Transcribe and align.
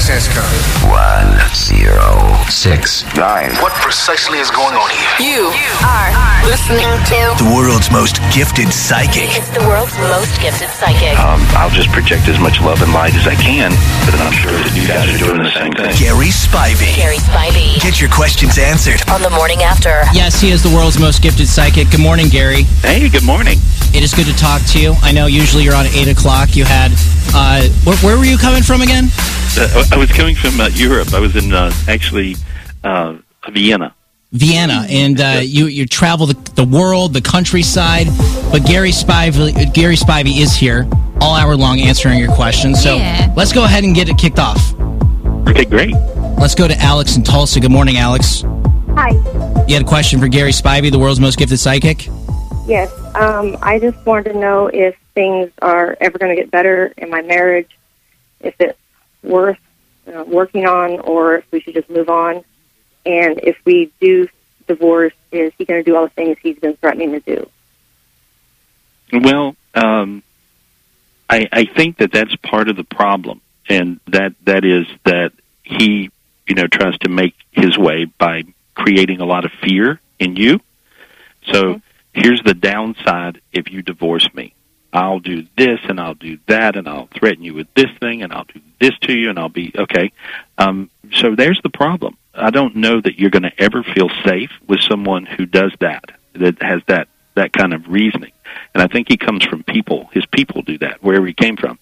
Access 0.00 0.32
code. 0.32 0.88
One 0.88 1.28
zero 1.52 2.16
six 2.48 3.04
nine. 3.20 3.52
What 3.60 3.68
precisely 3.84 4.38
is 4.38 4.48
going 4.48 4.72
on 4.72 4.88
here? 4.88 5.36
You 5.36 5.52
are 5.84 6.08
listening 6.48 6.88
to 7.12 7.20
the 7.36 7.52
world's 7.52 7.92
most 7.92 8.16
gifted 8.32 8.72
psychic. 8.72 9.28
It's 9.36 9.52
the 9.52 9.60
world's 9.68 9.92
most 10.08 10.40
gifted 10.40 10.72
psychic. 10.72 11.20
Um, 11.20 11.44
I'll 11.52 11.68
just 11.68 11.92
project 11.92 12.32
as 12.32 12.40
much 12.40 12.64
love 12.64 12.80
and 12.80 12.96
light 12.96 13.12
as 13.12 13.28
I 13.28 13.36
can, 13.36 13.76
but 14.08 14.16
I'm 14.24 14.32
sure 14.32 14.56
that 14.56 14.72
you 14.72 14.88
guys 14.88 15.04
are 15.12 15.20
doing 15.20 15.44
the 15.44 15.52
same 15.52 15.76
thing. 15.76 15.92
Gary 16.00 16.32
Spivey. 16.32 16.96
Gary 16.96 17.20
Spivey. 17.20 17.76
Get 17.84 18.00
your 18.00 18.08
questions 18.08 18.56
answered 18.56 19.04
on 19.12 19.20
the 19.20 19.28
morning 19.36 19.60
after. 19.60 20.08
Yes, 20.16 20.40
he 20.40 20.48
is 20.48 20.64
the 20.64 20.72
world's 20.72 20.98
most 20.98 21.20
gifted 21.20 21.44
psychic. 21.44 21.92
Good 21.92 22.00
morning, 22.00 22.32
Gary. 22.32 22.64
Hey, 22.80 23.04
good 23.12 23.28
morning. 23.28 23.60
It 23.92 24.00
is 24.00 24.16
good 24.16 24.32
to 24.32 24.36
talk 24.40 24.64
to 24.72 24.80
you. 24.80 24.96
I 25.04 25.12
know 25.12 25.26
usually 25.26 25.64
you're 25.64 25.76
on 25.76 25.84
at 25.84 25.92
8 25.92 26.08
o'clock. 26.08 26.56
You 26.56 26.64
had, 26.64 26.88
uh, 27.36 27.68
where, 27.84 28.00
where 28.00 28.16
were 28.16 28.24
you 28.24 28.38
coming 28.38 28.62
from 28.62 28.80
again? 28.80 29.12
Uh, 29.58 29.84
I 29.92 29.96
was 29.96 30.10
coming 30.12 30.34
from 30.34 30.60
uh, 30.60 30.68
Europe. 30.68 31.12
I 31.12 31.18
was 31.20 31.34
in 31.36 31.52
uh, 31.52 31.72
actually 31.88 32.36
uh, 32.84 33.18
Vienna. 33.50 33.94
Vienna, 34.32 34.86
and 34.88 35.20
uh, 35.20 35.40
you 35.42 35.66
you 35.66 35.86
travel 35.86 36.26
the, 36.26 36.34
the 36.54 36.64
world, 36.64 37.12
the 37.14 37.20
countryside. 37.20 38.06
But 38.52 38.64
Gary 38.64 38.90
Spivey, 38.92 39.72
Gary 39.74 39.96
Spivey 39.96 40.38
is 40.40 40.54
here 40.54 40.88
all 41.20 41.34
hour 41.34 41.56
long 41.56 41.80
answering 41.80 42.18
your 42.18 42.32
questions. 42.34 42.80
So 42.82 42.96
Yeah. 42.96 43.32
let's 43.36 43.52
go 43.52 43.64
ahead 43.64 43.82
and 43.84 43.94
get 43.94 44.08
it 44.08 44.16
kicked 44.18 44.38
off. 44.38 44.72
Okay, 45.48 45.64
great. 45.64 45.94
Let's 46.38 46.54
go 46.54 46.68
to 46.68 46.76
Alex 46.78 47.16
in 47.16 47.24
Tulsa. 47.24 47.58
Good 47.60 47.72
morning, 47.72 47.96
Alex. 47.96 48.42
Hi. 48.94 49.10
You 49.66 49.74
had 49.74 49.82
a 49.82 49.88
question 49.88 50.20
for 50.20 50.28
Gary 50.28 50.52
Spivey, 50.52 50.90
the 50.92 50.98
world's 50.98 51.20
most 51.20 51.36
gifted 51.38 51.58
psychic. 51.58 52.06
Yes. 52.66 52.90
Um, 53.16 53.56
I 53.62 53.78
just 53.80 53.98
wanted 54.06 54.32
to 54.32 54.38
know 54.38 54.68
if 54.68 54.94
things 55.14 55.50
are 55.60 55.96
ever 56.00 56.18
going 56.18 56.34
to 56.34 56.40
get 56.40 56.50
better 56.52 56.92
in 56.96 57.10
my 57.10 57.20
marriage, 57.22 57.68
if 58.40 58.54
it's 58.60 58.78
worth 59.22 59.58
uh, 60.06 60.24
working 60.26 60.66
on, 60.66 61.00
or 61.00 61.36
if 61.36 61.44
we 61.52 61.60
should 61.60 61.74
just 61.74 61.90
move 61.90 62.08
on. 62.08 62.44
And 63.06 63.40
if 63.42 63.56
we 63.64 63.92
do 64.00 64.28
divorce, 64.66 65.12
is 65.32 65.52
he 65.58 65.64
going 65.64 65.82
to 65.82 65.90
do 65.90 65.96
all 65.96 66.04
the 66.04 66.10
things 66.10 66.36
he's 66.42 66.58
been 66.58 66.76
threatening 66.76 67.12
to 67.12 67.20
do? 67.20 67.50
Well, 69.12 69.56
um, 69.74 70.22
I, 71.28 71.48
I 71.52 71.64
think 71.64 71.98
that 71.98 72.12
that's 72.12 72.34
part 72.36 72.68
of 72.68 72.76
the 72.76 72.84
problem, 72.84 73.40
and 73.68 74.00
that 74.08 74.34
that 74.44 74.64
is 74.64 74.86
that 75.04 75.32
he, 75.62 76.10
you 76.46 76.54
know, 76.54 76.66
tries 76.66 76.96
to 76.98 77.08
make 77.08 77.34
his 77.50 77.76
way 77.78 78.04
by 78.04 78.44
creating 78.74 79.20
a 79.20 79.24
lot 79.24 79.44
of 79.44 79.52
fear 79.62 80.00
in 80.18 80.36
you. 80.36 80.60
So 81.52 81.80
here's 82.12 82.42
the 82.42 82.54
downside: 82.54 83.40
if 83.52 83.70
you 83.70 83.82
divorce 83.82 84.28
me, 84.34 84.54
I'll 84.92 85.20
do 85.20 85.46
this 85.56 85.78
and 85.88 86.00
I'll 86.00 86.14
do 86.14 86.38
that, 86.46 86.76
and 86.76 86.88
I'll 86.88 87.08
threaten 87.18 87.44
you 87.44 87.54
with 87.54 87.72
this 87.74 87.90
thing, 88.00 88.22
and 88.22 88.32
I'll 88.32 88.44
do 88.44 88.60
this 88.80 88.98
to 89.02 89.12
you, 89.12 89.30
and 89.30 89.38
I'll 89.38 89.48
be 89.48 89.72
okay. 89.76 90.12
Um, 90.58 90.90
so 91.12 91.34
there's 91.36 91.60
the 91.62 91.70
problem. 91.70 92.16
I 92.34 92.50
don't 92.50 92.76
know 92.76 93.00
that 93.00 93.18
you're 93.18 93.30
going 93.30 93.44
to 93.44 93.60
ever 93.60 93.82
feel 93.82 94.08
safe 94.24 94.50
with 94.66 94.80
someone 94.80 95.26
who 95.26 95.46
does 95.46 95.72
that, 95.80 96.04
that 96.34 96.62
has 96.62 96.82
that 96.86 97.08
that 97.34 97.52
kind 97.52 97.72
of 97.72 97.88
reasoning. 97.88 98.32
And 98.74 98.82
I 98.82 98.88
think 98.88 99.06
he 99.08 99.16
comes 99.16 99.44
from 99.44 99.62
people. 99.62 100.08
His 100.12 100.26
people 100.26 100.62
do 100.62 100.78
that 100.78 101.02
wherever 101.02 101.26
he 101.26 101.32
came 101.32 101.56
from. 101.56 101.78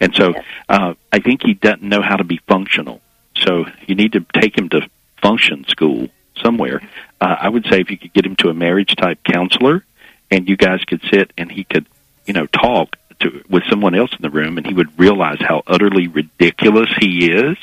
And 0.00 0.14
so 0.14 0.34
uh, 0.68 0.94
I 1.10 1.18
think 1.20 1.42
he 1.42 1.54
doesn't 1.54 1.82
know 1.82 2.02
how 2.02 2.16
to 2.16 2.24
be 2.24 2.40
functional. 2.46 3.00
So 3.36 3.64
you 3.86 3.94
need 3.94 4.12
to 4.12 4.24
take 4.34 4.56
him 4.56 4.68
to 4.70 4.88
function 5.22 5.64
school 5.68 6.08
somewhere. 6.42 6.82
Uh, 7.20 7.36
I 7.40 7.48
would 7.48 7.64
say 7.66 7.80
if 7.80 7.90
you 7.90 7.96
could 7.96 8.12
get 8.12 8.26
him 8.26 8.36
to 8.36 8.50
a 8.50 8.54
marriage 8.54 8.94
type 8.96 9.20
counselor, 9.24 9.84
and 10.30 10.48
you 10.48 10.56
guys 10.56 10.82
could 10.84 11.02
sit 11.10 11.30
and 11.36 11.52
he 11.52 11.64
could, 11.64 11.86
you 12.26 12.32
know, 12.32 12.46
talk 12.46 12.96
to 13.20 13.42
with 13.48 13.64
someone 13.70 13.94
else 13.94 14.10
in 14.12 14.22
the 14.22 14.30
room, 14.30 14.58
and 14.58 14.66
he 14.66 14.74
would 14.74 14.98
realize 14.98 15.38
how 15.40 15.62
utterly 15.66 16.08
ridiculous 16.08 16.90
he 17.00 17.30
is, 17.30 17.56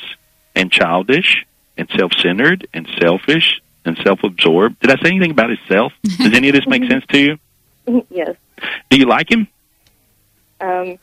and 0.54 0.70
childish, 0.70 1.46
and 1.76 1.88
self 1.96 2.12
centered, 2.14 2.66
and 2.72 2.88
selfish, 3.00 3.60
and 3.84 3.96
self 3.98 4.22
absorbed. 4.24 4.78
Did 4.80 4.90
I 4.90 5.02
say 5.02 5.10
anything 5.10 5.32
about 5.32 5.50
himself? 5.50 5.92
Does 6.02 6.34
any 6.34 6.48
of 6.48 6.54
this 6.54 6.66
make 6.66 6.84
sense 6.90 7.04
to 7.06 7.18
you? 7.18 7.38
yes. 8.10 8.36
Do 8.90 8.98
you 8.98 9.06
like 9.06 9.30
him? 9.30 9.48
Um, 10.60 10.98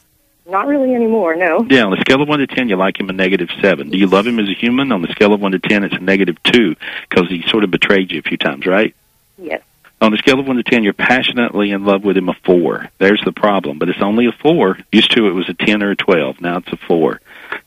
not 0.46 0.68
really 0.68 0.94
anymore. 0.94 1.36
No. 1.36 1.66
Yeah, 1.70 1.86
on 1.86 1.94
a 1.94 2.00
scale 2.02 2.22
of 2.22 2.30
one 2.30 2.40
to 2.40 2.48
ten, 2.48 2.70
you 2.70 2.78
like 2.78 3.00
him 3.00 3.10
a 3.10 3.14
negative 3.14 3.50
seven. 3.62 3.90
Do 3.90 3.98
you 3.98 4.08
love 4.08 4.26
him 4.26 4.40
as 4.40 4.48
a 4.48 4.54
human? 4.54 4.92
On 4.92 5.02
the 5.02 5.10
scale 5.10 5.34
of 5.34 5.42
one 5.42 5.52
to 5.52 5.60
ten, 5.60 5.84
it's 5.84 5.96
a 5.96 6.00
negative 6.00 6.42
two 6.44 6.76
because 7.10 7.30
he 7.30 7.44
sort 7.48 7.64
of 7.64 7.72
betrayed 7.72 8.12
you 8.12 8.20
a 8.20 8.22
few 8.22 8.38
times, 8.38 8.66
right? 8.66 8.96
Yes. 9.38 9.62
On 10.00 10.14
a 10.14 10.18
scale 10.18 10.40
of 10.40 10.48
one 10.48 10.58
to 10.58 10.64
ten, 10.64 10.84
you're 10.84 10.94
passionately 10.94 11.72
in 11.72 11.84
love 11.84 12.04
with 12.04 12.18
him 12.18 12.30
a 12.30 12.34
four. 12.46 12.88
There's 13.00 13.22
the 13.26 13.32
problem, 13.32 13.80
but 13.80 13.90
it's 13.90 14.02
only 14.02 14.28
a 14.28 14.32
four. 14.32 14.78
Used 14.92 15.12
to 15.16 15.28
it 15.28 15.32
was 15.32 15.50
a 15.50 15.54
ten 15.56 15.82
or 15.82 15.92
a 15.92 15.96
twelve. 15.96 16.40
Now 16.40 16.58
it's 16.58 16.72
a 16.72 16.78
four. 16.78 17.20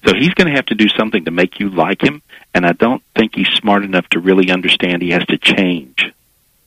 So 0.07 0.15
he's 0.15 0.33
going 0.35 0.47
to 0.47 0.55
have 0.55 0.67
to 0.67 0.75
do 0.77 0.89
something 0.89 1.25
to 1.25 1.31
make 1.33 1.59
you 1.59 1.71
like 1.71 2.03
him, 2.03 2.23
and 2.55 2.65
I 2.65 2.73
don't 2.73 3.03
think 3.17 3.35
he's 3.35 3.49
smart 3.49 3.83
enough 3.85 4.07
to 4.11 4.21
really 4.21 4.51
understand 4.53 5.03
he 5.03 5.11
has 5.11 5.27
to 5.27 5.39
change. 5.39 6.13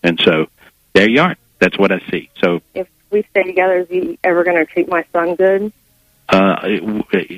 And 0.02 0.20
so 0.20 0.48
there 0.94 1.10
you 1.10 1.22
are. 1.22 1.38
That's 1.60 1.78
what 1.78 1.92
I 1.94 2.00
see. 2.12 2.30
So 2.44 2.62
If 2.74 2.88
we 3.10 3.24
stay 3.32 3.44
together, 3.44 3.78
is 3.80 3.88
he 3.90 4.20
ever 4.24 4.44
going 4.44 4.58
to 4.58 4.66
treat 4.66 4.90
my 4.90 5.06
son 5.14 5.36
good? 5.36 5.72
uh, 6.30 6.56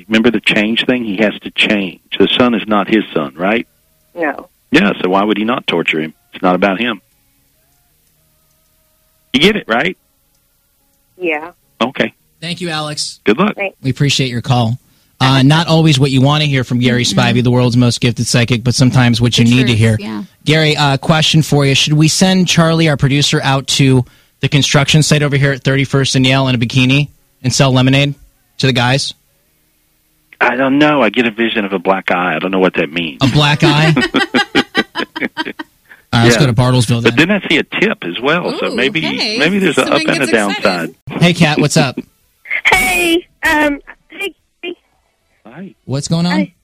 remember 0.08 0.30
the 0.30 0.40
change 0.40 0.84
thing? 0.86 1.04
He 1.04 1.18
has 1.18 1.38
to 1.40 1.50
change. 1.50 2.00
The 2.18 2.28
son 2.28 2.54
is 2.54 2.66
not 2.66 2.88
his 2.88 3.04
son, 3.14 3.34
right? 3.34 3.68
No. 4.14 4.48
Yeah, 4.70 4.92
so 5.00 5.10
why 5.10 5.22
would 5.22 5.36
he 5.38 5.44
not 5.44 5.66
torture 5.66 6.00
him? 6.00 6.14
It's 6.32 6.42
not 6.42 6.54
about 6.54 6.80
him. 6.80 7.00
You 9.36 9.42
get 9.42 9.56
it, 9.56 9.68
right? 9.68 9.98
Yeah. 11.18 11.52
Okay. 11.78 12.14
Thank 12.40 12.62
you, 12.62 12.70
Alex. 12.70 13.20
Good 13.24 13.36
luck. 13.36 13.54
Thanks. 13.54 13.76
We 13.82 13.90
appreciate 13.90 14.30
your 14.30 14.40
call. 14.40 14.78
Uh, 15.20 15.42
not 15.42 15.66
always 15.66 15.98
what 16.00 16.10
you 16.10 16.22
want 16.22 16.42
to 16.42 16.48
hear 16.48 16.64
from 16.64 16.78
Gary 16.78 17.04
Spivey, 17.04 17.42
the 17.44 17.50
world's 17.50 17.76
most 17.76 18.00
gifted 18.00 18.26
psychic, 18.26 18.64
but 18.64 18.74
sometimes 18.74 19.20
what 19.20 19.36
you 19.36 19.44
The 19.44 19.50
need 19.50 19.66
to 19.66 19.74
hear. 19.74 19.96
yeah. 20.00 20.24
Gary, 20.46 20.74
uh, 20.74 20.96
question 20.96 21.42
for 21.42 21.66
you. 21.66 21.74
Should 21.74 21.92
we 21.92 22.08
send 22.08 22.48
Charlie, 22.48 22.88
our 22.88 22.96
producer, 22.96 23.40
out 23.42 23.66
to 23.68 24.06
the 24.40 24.48
construction 24.48 25.02
site 25.02 25.22
over 25.22 25.36
here 25.36 25.52
at 25.52 25.62
31st 25.62 26.16
and 26.16 26.26
Yale 26.26 26.48
in 26.48 26.54
a 26.54 26.58
bikini 26.58 27.08
and 27.42 27.52
sell 27.52 27.72
lemonade 27.72 28.14
to 28.58 28.66
the 28.66 28.72
guys? 28.72 29.12
I 30.40 30.56
don't 30.56 30.78
know. 30.78 31.02
I 31.02 31.10
get 31.10 31.26
a 31.26 31.30
vision 31.30 31.66
of 31.66 31.74
a 31.74 31.78
black 31.78 32.10
eye. 32.10 32.36
I 32.36 32.38
don't 32.38 32.50
know 32.52 32.58
what 32.58 32.74
that 32.74 32.90
means. 32.90 33.18
A 33.22 33.30
black 33.32 33.60
eye? 33.62 33.92
Uh, 36.16 36.24
let's 36.24 36.36
go 36.36 36.46
to 36.46 36.52
Bartlesville 36.52 37.02
But 37.02 37.16
then. 37.16 37.28
then 37.28 37.42
I 37.42 37.48
see 37.48 37.56
a 37.58 37.62
tip 37.62 38.04
as 38.04 38.18
well. 38.20 38.56
so 38.58 38.74
maybe 38.74 39.00
okay. 39.00 39.38
maybe 39.38 39.58
there's 39.58 39.78
an 39.78 39.88
up 39.92 40.00
and 40.00 40.22
a 40.22 40.26
downside. 40.26 40.94
Hey, 41.06 41.34
Kat, 41.34 41.58
what's 41.58 41.76
up? 41.76 41.98
Hey, 42.64 43.26
um, 43.42 43.80
hey, 44.08 44.34
Gary. 44.62 44.78
Right. 45.44 45.76
What's 45.84 46.08
going 46.08 46.24
on? 46.24 46.32
Hi. 46.32 46.54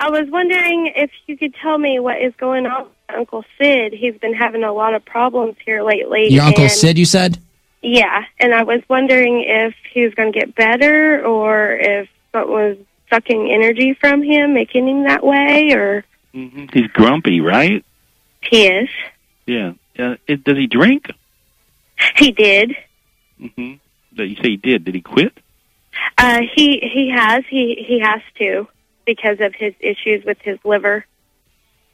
I 0.00 0.10
was 0.10 0.28
wondering 0.30 0.92
if 0.96 1.10
you 1.26 1.36
could 1.36 1.54
tell 1.62 1.78
me 1.78 2.00
what 2.00 2.20
is 2.20 2.32
going 2.38 2.66
on 2.66 2.84
with 2.84 3.16
Uncle 3.16 3.44
Sid. 3.60 3.92
He's 3.92 4.16
been 4.16 4.34
having 4.34 4.64
a 4.64 4.72
lot 4.72 4.94
of 4.94 5.04
problems 5.04 5.54
here 5.64 5.82
lately. 5.84 6.28
Your 6.32 6.42
Uncle 6.42 6.68
Sid, 6.68 6.98
you 6.98 7.04
said? 7.04 7.38
Yeah, 7.82 8.24
and 8.40 8.52
I 8.52 8.64
was 8.64 8.80
wondering 8.88 9.44
if 9.46 9.74
he 9.92 10.02
was 10.02 10.14
going 10.14 10.32
to 10.32 10.38
get 10.38 10.56
better 10.56 11.24
or 11.24 11.72
if 11.72 12.08
something 12.32 12.52
was 12.52 12.76
sucking 13.10 13.50
energy 13.52 13.94
from 13.94 14.22
him, 14.22 14.54
making 14.54 14.88
him 14.88 15.04
that 15.04 15.24
way, 15.24 15.72
or 15.72 16.04
hmm 16.32 16.66
He's 16.72 16.88
grumpy, 16.88 17.40
right? 17.40 17.84
He 18.42 18.66
is. 18.66 18.88
Yeah. 19.46 19.72
Uh, 19.98 20.16
it, 20.26 20.44
does 20.44 20.56
he 20.56 20.66
drink? 20.66 21.10
He 22.16 22.32
did. 22.32 22.76
Mm-hmm. 23.40 23.74
You 24.20 24.36
say 24.36 24.50
he 24.50 24.56
did. 24.56 24.84
Did 24.84 24.94
he 24.94 25.00
quit? 25.00 25.32
Uh, 26.16 26.40
he 26.54 26.78
he 26.78 27.10
has 27.10 27.44
he 27.48 27.84
he 27.86 28.00
has 28.00 28.20
to 28.38 28.68
because 29.04 29.40
of 29.40 29.54
his 29.54 29.74
issues 29.80 30.24
with 30.24 30.38
his 30.42 30.58
liver. 30.64 31.04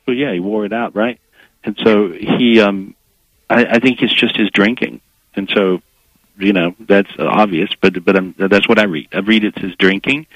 Well, 0.06 0.16
yeah, 0.16 0.32
he 0.32 0.40
wore 0.40 0.64
it 0.64 0.72
out, 0.72 0.94
right? 0.94 1.18
And 1.64 1.78
so 1.82 2.10
he, 2.10 2.60
um, 2.60 2.94
I, 3.48 3.64
I 3.64 3.78
think 3.78 4.02
it's 4.02 4.12
just 4.12 4.36
his 4.36 4.50
drinking, 4.50 5.00
and 5.34 5.48
so, 5.54 5.80
you 6.38 6.52
know, 6.52 6.74
that's 6.80 7.10
obvious. 7.18 7.70
But 7.80 8.04
but 8.04 8.16
um, 8.16 8.34
that's 8.36 8.68
what 8.68 8.78
I 8.78 8.84
read. 8.84 9.08
I 9.12 9.20
read 9.20 9.44
it's 9.44 9.58
his 9.58 9.74
drinking, 9.76 10.26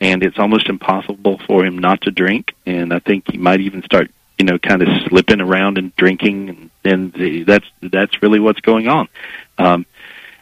and 0.00 0.22
it's 0.22 0.38
almost 0.38 0.68
impossible 0.68 1.38
for 1.46 1.64
him 1.64 1.78
not 1.78 2.02
to 2.02 2.10
drink. 2.10 2.54
And 2.64 2.94
I 2.94 3.00
think 3.00 3.30
he 3.30 3.36
might 3.36 3.60
even 3.60 3.82
start 3.82 4.10
you 4.38 4.44
know, 4.44 4.58
kind 4.58 4.82
of 4.82 4.88
slipping 5.08 5.40
around 5.40 5.78
and 5.78 5.94
drinking, 5.96 6.48
and, 6.48 6.70
and 6.84 7.12
the, 7.12 7.42
that's 7.44 7.66
that's 7.82 8.22
really 8.22 8.40
what's 8.40 8.60
going 8.60 8.88
on. 8.88 9.08
Um, 9.58 9.86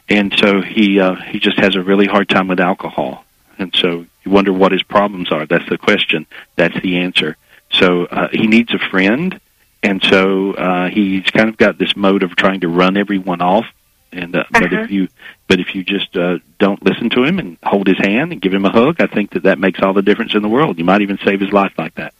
and 0.09 0.33
so 0.37 0.61
he 0.61 0.99
uh, 0.99 1.15
he 1.15 1.39
just 1.39 1.59
has 1.59 1.75
a 1.75 1.81
really 1.81 2.05
hard 2.05 2.29
time 2.29 2.47
with 2.47 2.59
alcohol, 2.59 3.25
and 3.57 3.75
so 3.75 4.05
you 4.23 4.31
wonder 4.31 4.53
what 4.53 4.71
his 4.71 4.83
problems 4.83 5.31
are. 5.31 5.45
That's 5.45 5.67
the 5.69 5.77
question. 5.77 6.25
That's 6.55 6.79
the 6.81 6.99
answer. 6.99 7.37
So 7.71 8.05
uh, 8.05 8.29
he 8.31 8.47
needs 8.47 8.73
a 8.73 8.79
friend, 8.79 9.39
and 9.83 10.01
so 10.03 10.53
uh, 10.53 10.89
he's 10.89 11.25
kind 11.31 11.49
of 11.49 11.57
got 11.57 11.77
this 11.77 11.95
mode 11.95 12.23
of 12.23 12.35
trying 12.35 12.61
to 12.61 12.69
run 12.69 12.97
everyone 12.97 13.41
off. 13.41 13.65
And 14.13 14.35
uh, 14.35 14.45
but 14.51 14.63
Uh-huh. 14.63 14.83
if 14.83 14.91
you 14.91 15.09
but 15.47 15.59
if 15.59 15.75
you 15.75 15.83
just 15.83 16.15
uh, 16.15 16.37
don't 16.59 16.81
listen 16.83 17.09
to 17.09 17.23
him 17.25 17.39
and 17.39 17.57
hold 17.63 17.87
his 17.87 17.97
hand 17.97 18.31
and 18.31 18.41
give 18.41 18.53
him 18.53 18.63
a 18.63 18.71
hug, 18.71 19.01
I 19.01 19.07
think 19.07 19.31
that 19.31 19.43
that 19.43 19.59
makes 19.59 19.81
all 19.81 19.93
the 19.93 20.01
difference 20.01 20.33
in 20.35 20.41
the 20.41 20.47
world. 20.47 20.77
You 20.77 20.85
might 20.85 21.01
even 21.01 21.17
save 21.25 21.41
his 21.41 21.51
life 21.51 21.73
like 21.77 21.95
that. 21.95 22.13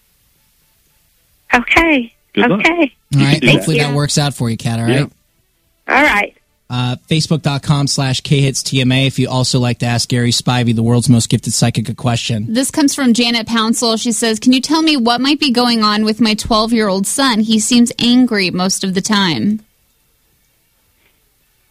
Okay. 1.54 2.14
Good 2.34 2.52
okay. 2.52 2.70
All 3.16 3.20
You 3.22 3.26
right. 3.26 3.44
Hopefully 3.44 3.78
that. 3.80 3.90
that 3.90 3.96
works 3.96 4.18
out 4.18 4.34
for 4.34 4.50
you, 4.50 4.58
Kat. 4.58 4.80
All 4.80 4.86
right. 4.86 4.96
Yeah. 4.96 5.96
All 5.96 6.04
right. 6.04 6.34
Uh, 6.70 6.98
Facebook.com 7.10 7.88
slash 7.88 8.22
KHitsTMA 8.22 9.08
if 9.08 9.20
you 9.20 9.30
also 9.30 9.58
like 9.58 9.80
to 9.80 9.86
ask 9.86 10.10
Gary 10.10 10.32
Spivey, 10.32 10.76
the 10.76 10.84
world's 10.84 11.08
most 11.08 11.30
gifted 11.30 11.54
psychic, 11.54 11.88
a 11.88 11.94
question. 11.96 12.54
This 12.54 12.72
comes 12.72 12.94
from 12.94 13.14
Janet 13.14 13.48
Pouncil. 13.48 13.98
She 14.00 14.12
says, 14.12 14.38
Can 14.38 14.52
you 14.52 14.60
tell 14.60 14.82
me 14.82 14.98
what 14.98 15.22
might 15.22 15.40
be 15.40 15.52
going 15.52 15.82
on 15.82 16.04
with 16.04 16.20
my 16.20 16.34
12 16.34 16.74
year 16.74 16.90
old 16.90 17.08
son? 17.08 17.40
He 17.40 17.60
seems 17.60 17.94
angry 18.00 18.52
most 18.52 18.84
of 18.84 18.94
the 18.96 19.02
time. 19.02 19.62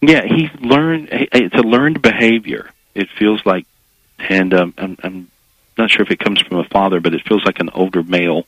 Yeah, 0.01 0.25
he's 0.25 0.51
learned. 0.61 1.09
It's 1.11 1.55
a 1.55 1.63
learned 1.63 2.01
behavior. 2.01 2.71
It 2.95 3.09
feels 3.19 3.45
like, 3.45 3.67
and 4.19 4.55
um, 4.55 4.75
I'm, 4.79 4.97
I'm 5.03 5.31
not 5.77 5.91
sure 5.91 6.03
if 6.03 6.11
it 6.11 6.19
comes 6.21 6.41
from 6.41 6.59
a 6.59 6.65
father, 6.65 7.01
but 7.01 7.13
it 7.13 7.27
feels 7.27 7.45
like 7.45 7.61
an 7.61 7.69
older 7.71 8.03
male 8.03 8.47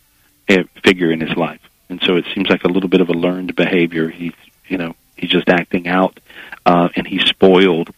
figure 0.82 1.10
in 1.10 1.20
his 1.20 1.36
life, 1.36 1.60
and 1.88 2.00
so 2.02 2.16
it 2.16 2.24
seems 2.34 2.48
like 2.48 2.64
a 2.64 2.68
little 2.68 2.88
bit 2.88 3.00
of 3.00 3.08
a 3.08 3.12
learned 3.12 3.54
behavior. 3.54 4.08
He's, 4.08 4.34
you 4.66 4.78
know, 4.78 4.94
he's 5.16 5.30
just 5.30 5.48
acting 5.48 5.86
out, 5.86 6.18
uh, 6.66 6.88
and 6.96 7.06
he's 7.06 7.24
spoiled. 7.24 7.90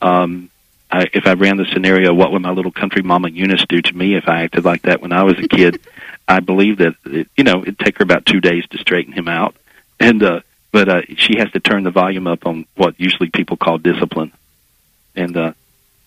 Um, 0.00 0.50
I, 0.90 1.06
if 1.12 1.26
I 1.26 1.32
ran 1.32 1.56
the 1.56 1.66
scenario, 1.66 2.14
what 2.14 2.32
would 2.32 2.42
my 2.42 2.52
little 2.52 2.70
country 2.72 3.02
mama 3.02 3.28
Eunice 3.28 3.64
do 3.68 3.82
to 3.82 3.96
me 3.96 4.14
if 4.14 4.28
I 4.28 4.42
acted 4.42 4.64
like 4.64 4.82
that 4.82 5.02
when 5.02 5.12
I 5.12 5.24
was 5.24 5.38
a 5.38 5.48
kid? 5.48 5.80
I 6.28 6.40
believe 6.40 6.78
that 6.78 6.94
it, 7.04 7.28
you 7.36 7.44
know 7.44 7.62
it'd 7.62 7.78
take 7.78 7.98
her 7.98 8.02
about 8.02 8.26
two 8.26 8.40
days 8.40 8.66
to 8.70 8.78
straighten 8.78 9.12
him 9.12 9.28
out, 9.28 9.54
and 10.00 10.22
uh, 10.22 10.40
but 10.72 10.88
uh, 10.88 11.02
she 11.16 11.38
has 11.38 11.50
to 11.52 11.60
turn 11.60 11.84
the 11.84 11.90
volume 11.90 12.26
up 12.26 12.46
on 12.46 12.66
what 12.74 12.98
usually 12.98 13.30
people 13.30 13.56
call 13.56 13.78
discipline, 13.78 14.32
and 15.14 15.36
uh, 15.36 15.52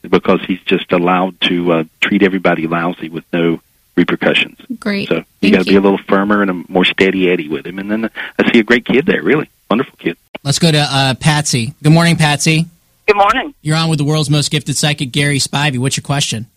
because 0.01 0.41
he's 0.45 0.61
just 0.61 0.91
allowed 0.91 1.39
to 1.41 1.71
uh, 1.71 1.83
treat 2.01 2.23
everybody 2.23 2.67
lousy 2.67 3.09
with 3.09 3.23
no 3.31 3.61
repercussions. 3.99 4.57
Great. 4.79 5.09
So 5.09 5.15
you 5.15 5.25
Thank 5.41 5.55
got 5.55 5.65
to 5.65 5.69
be 5.69 5.75
a 5.75 5.81
little 5.81 5.99
firmer 6.07 6.41
and 6.41 6.49
a 6.49 6.53
more 6.71 6.85
steady 6.85 7.29
Eddie 7.29 7.49
with 7.49 7.67
him, 7.67 7.79
and 7.79 7.91
then 7.91 8.05
uh, 8.05 8.09
I 8.39 8.51
see 8.51 8.59
a 8.59 8.63
great 8.63 8.85
kid 8.85 9.05
there, 9.05 9.21
really 9.21 9.49
wonderful 9.69 9.95
kid. 9.97 10.17
Let's 10.43 10.57
go 10.57 10.71
to 10.71 10.79
uh, 10.79 11.13
Patsy. 11.15 11.73
Good 11.83 11.91
morning, 11.91 12.15
Patsy. 12.15 12.65
Good 13.07 13.17
morning. 13.17 13.53
You're 13.61 13.75
on 13.75 13.89
with 13.89 13.99
the 13.99 14.05
world's 14.05 14.29
most 14.29 14.51
gifted 14.51 14.77
psychic, 14.77 15.11
Gary 15.11 15.39
Spivey. 15.39 15.77
What's 15.79 15.97
your 15.97 16.03
question? 16.03 16.47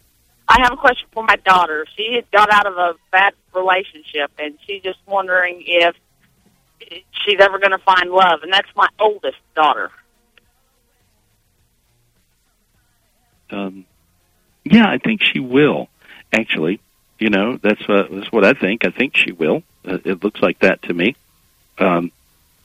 I 0.48 0.58
have 0.62 0.72
a 0.72 0.76
question 0.76 1.08
for 1.12 1.24
my 1.24 1.36
daughter. 1.36 1.86
She 1.96 2.14
had 2.14 2.30
got 2.30 2.52
out 2.52 2.66
of 2.66 2.76
a 2.76 2.94
bad 3.10 3.32
relationship, 3.54 4.30
and 4.38 4.56
she's 4.66 4.82
just 4.82 4.98
wondering 5.06 5.64
if 5.66 5.96
she's 7.24 7.40
ever 7.40 7.58
going 7.58 7.72
to 7.72 7.78
find 7.78 8.10
love. 8.10 8.42
And 8.42 8.52
that's 8.52 8.68
my 8.76 8.88
oldest 9.00 9.38
daughter. 9.56 9.90
Um, 13.50 13.84
yeah, 14.64 14.88
I 14.88 14.98
think 14.98 15.22
she 15.22 15.40
will. 15.40 15.88
Actually, 16.32 16.80
you 17.22 17.30
know, 17.30 17.56
that's 17.56 17.80
uh, 17.88 18.08
that's 18.10 18.32
what 18.32 18.44
I 18.44 18.52
think. 18.52 18.84
I 18.84 18.90
think 18.90 19.16
she 19.16 19.30
will. 19.30 19.62
Uh, 19.86 19.98
it 20.04 20.24
looks 20.24 20.40
like 20.40 20.58
that 20.58 20.82
to 20.82 20.92
me. 20.92 21.14
Um, 21.78 22.10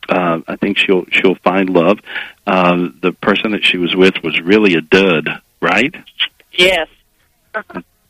uh, 0.10 0.40
I 0.48 0.56
think 0.56 0.80
she'll 0.80 1.06
she'll 1.12 1.36
find 1.36 1.70
love. 1.70 2.00
Uh, 2.48 2.88
the 3.02 3.12
person 3.12 3.52
that 3.52 3.64
she 3.64 3.78
was 3.78 3.96
with 3.96 4.16
was 4.24 4.42
really 4.42 4.74
a 4.74 4.82
dud, 4.82 5.30
right? 5.62 5.94
Yes. 6.52 6.88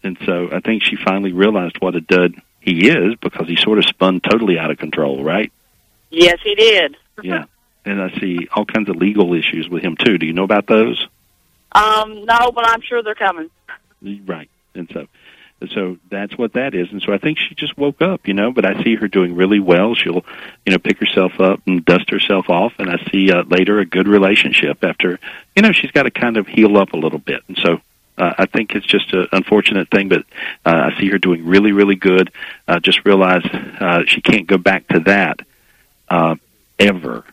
And 0.03 0.17
so 0.25 0.49
I 0.53 0.61
think 0.61 0.83
she 0.83 0.95
finally 0.95 1.33
realized 1.33 1.77
what 1.79 1.95
a 1.95 2.01
dud 2.01 2.35
he 2.61 2.87
is 2.87 3.15
because 3.21 3.47
he 3.47 3.57
sort 3.57 3.77
of 3.77 3.85
spun 3.85 4.21
totally 4.21 4.57
out 4.57 4.71
of 4.71 4.77
control, 4.77 5.23
right? 5.23 5.51
Yes, 6.09 6.37
he 6.43 6.55
did. 6.55 6.95
Yeah. 7.21 7.45
And 7.83 8.01
I 8.01 8.17
see 8.19 8.47
all 8.53 8.65
kinds 8.65 8.89
of 8.89 8.95
legal 8.95 9.33
issues 9.33 9.67
with 9.67 9.83
him 9.83 9.97
too. 9.97 10.17
Do 10.17 10.25
you 10.25 10.33
know 10.33 10.43
about 10.43 10.67
those? 10.67 11.07
Um, 11.73 12.25
no, 12.25 12.51
but 12.53 12.67
I'm 12.67 12.81
sure 12.81 13.03
they're 13.03 13.15
coming. 13.15 13.49
Right. 14.01 14.49
And 14.75 14.89
so 14.93 15.07
so 15.73 15.97
that's 16.09 16.37
what 16.37 16.53
that 16.53 16.75
is. 16.75 16.87
And 16.91 17.01
so 17.01 17.13
I 17.13 17.17
think 17.17 17.39
she 17.39 17.55
just 17.55 17.77
woke 17.77 18.01
up, 18.01 18.27
you 18.27 18.33
know, 18.33 18.51
but 18.51 18.65
I 18.65 18.83
see 18.83 18.95
her 18.95 19.07
doing 19.07 19.35
really 19.35 19.59
well. 19.59 19.95
She'll, 19.95 20.23
you 20.65 20.71
know, 20.71 20.77
pick 20.77 20.99
herself 20.99 21.39
up 21.39 21.61
and 21.65 21.83
dust 21.83 22.09
herself 22.11 22.49
off 22.49 22.73
and 22.77 22.89
I 22.89 22.97
see 23.11 23.31
uh, 23.31 23.43
later 23.43 23.79
a 23.79 23.85
good 23.85 24.07
relationship 24.07 24.83
after, 24.83 25.19
you 25.55 25.63
know, 25.63 25.71
she's 25.71 25.91
got 25.91 26.03
to 26.03 26.11
kind 26.11 26.37
of 26.37 26.47
heal 26.47 26.77
up 26.77 26.93
a 26.93 26.97
little 26.97 27.19
bit. 27.19 27.41
And 27.47 27.57
so 27.57 27.81
uh, 28.17 28.33
I 28.37 28.45
think 28.45 28.75
it's 28.75 28.85
just 28.85 29.13
an 29.13 29.27
unfortunate 29.31 29.89
thing, 29.89 30.09
but 30.09 30.25
uh, 30.65 30.91
I 30.91 30.99
see 30.99 31.09
her 31.09 31.17
doing 31.17 31.45
really, 31.45 31.71
really 31.71 31.95
good. 31.95 32.31
Uh, 32.67 32.79
just 32.79 33.05
realize 33.05 33.43
uh, 33.45 34.03
she 34.05 34.21
can't 34.21 34.47
go 34.47 34.57
back 34.57 34.87
to 34.89 34.99
that 35.01 35.39
uh, 36.09 36.35
ever. 36.79 37.23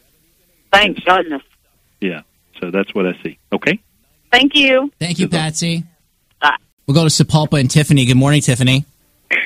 Thank 0.72 1.04
goodness. 1.04 1.42
Yeah. 2.00 2.22
So 2.60 2.70
that's 2.70 2.94
what 2.94 3.06
I 3.06 3.22
see. 3.22 3.38
Okay. 3.52 3.80
Thank 4.30 4.54
you. 4.54 4.90
Thank 4.98 5.18
you, 5.18 5.28
Patsy. 5.28 5.84
Bye. 6.86 6.92
We'll 6.92 7.02
go 7.02 7.08
to 7.08 7.24
Sapulpa 7.24 7.60
and 7.60 7.70
Tiffany. 7.70 8.04
Good 8.04 8.16
morning, 8.16 8.40
Tiffany. 8.40 8.84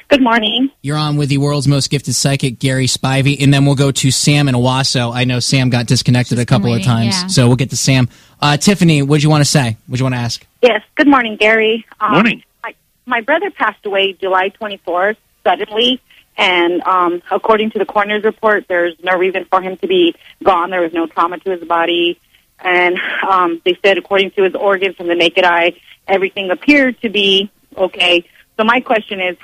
Good 0.08 0.22
morning. 0.22 0.70
You're 0.82 0.96
on 0.96 1.16
with 1.16 1.28
the 1.28 1.38
world's 1.38 1.68
most 1.68 1.90
gifted 1.90 2.14
psychic, 2.14 2.58
Gary 2.58 2.86
Spivey, 2.86 3.40
and 3.40 3.52
then 3.52 3.64
we'll 3.64 3.74
go 3.74 3.90
to 3.90 4.10
Sam 4.10 4.48
and 4.48 4.56
Owasso. 4.56 5.14
I 5.14 5.24
know 5.24 5.38
Sam 5.38 5.70
got 5.70 5.86
disconnected 5.86 6.38
a 6.38 6.46
couple 6.46 6.70
waiting, 6.70 6.80
of 6.80 6.86
times, 6.86 7.22
yeah. 7.22 7.26
so 7.28 7.46
we'll 7.46 7.56
get 7.56 7.70
to 7.70 7.76
Sam. 7.76 8.08
Uh, 8.40 8.56
Tiffany, 8.56 9.02
what 9.02 9.20
do 9.20 9.22
you 9.22 9.30
want 9.30 9.42
to 9.42 9.50
say? 9.50 9.76
What 9.86 9.96
do 9.96 10.00
you 10.00 10.04
want 10.04 10.14
to 10.14 10.20
ask? 10.20 10.44
Yes. 10.62 10.82
Good 10.96 11.08
morning, 11.08 11.36
Gary. 11.36 11.86
Um, 12.00 12.12
Morning. 12.12 12.42
I, 12.64 12.74
my 13.06 13.20
brother 13.20 13.50
passed 13.50 13.84
away 13.86 14.14
July 14.14 14.50
24th 14.50 15.16
suddenly, 15.44 16.00
and 16.36 16.82
um, 16.82 17.22
according 17.30 17.70
to 17.72 17.78
the 17.78 17.86
coroner's 17.86 18.24
report, 18.24 18.66
there's 18.68 18.96
no 19.02 19.16
reason 19.16 19.44
for 19.44 19.62
him 19.62 19.76
to 19.78 19.86
be 19.86 20.14
gone. 20.42 20.70
There 20.70 20.80
was 20.80 20.92
no 20.92 21.06
trauma 21.06 21.38
to 21.38 21.50
his 21.50 21.62
body, 21.64 22.18
and 22.60 22.98
um, 23.28 23.60
they 23.64 23.78
said, 23.84 23.98
according 23.98 24.32
to 24.32 24.42
his 24.42 24.54
organs 24.54 24.96
from 24.96 25.06
the 25.06 25.14
naked 25.14 25.44
eye, 25.44 25.74
everything 26.08 26.50
appeared 26.50 27.00
to 27.02 27.08
be 27.08 27.50
okay. 27.76 28.24
So 28.56 28.64
my 28.64 28.80
question 28.80 29.20
is, 29.20 29.36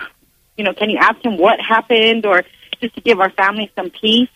you 0.56 0.64
know, 0.64 0.72
can 0.74 0.90
you 0.90 0.98
ask 0.98 1.24
him 1.24 1.36
what 1.38 1.60
happened, 1.60 2.26
or 2.26 2.42
just 2.80 2.94
to 2.94 3.00
give 3.00 3.20
our 3.20 3.30
family 3.30 3.70
some 3.76 3.90
peace? 3.90 4.28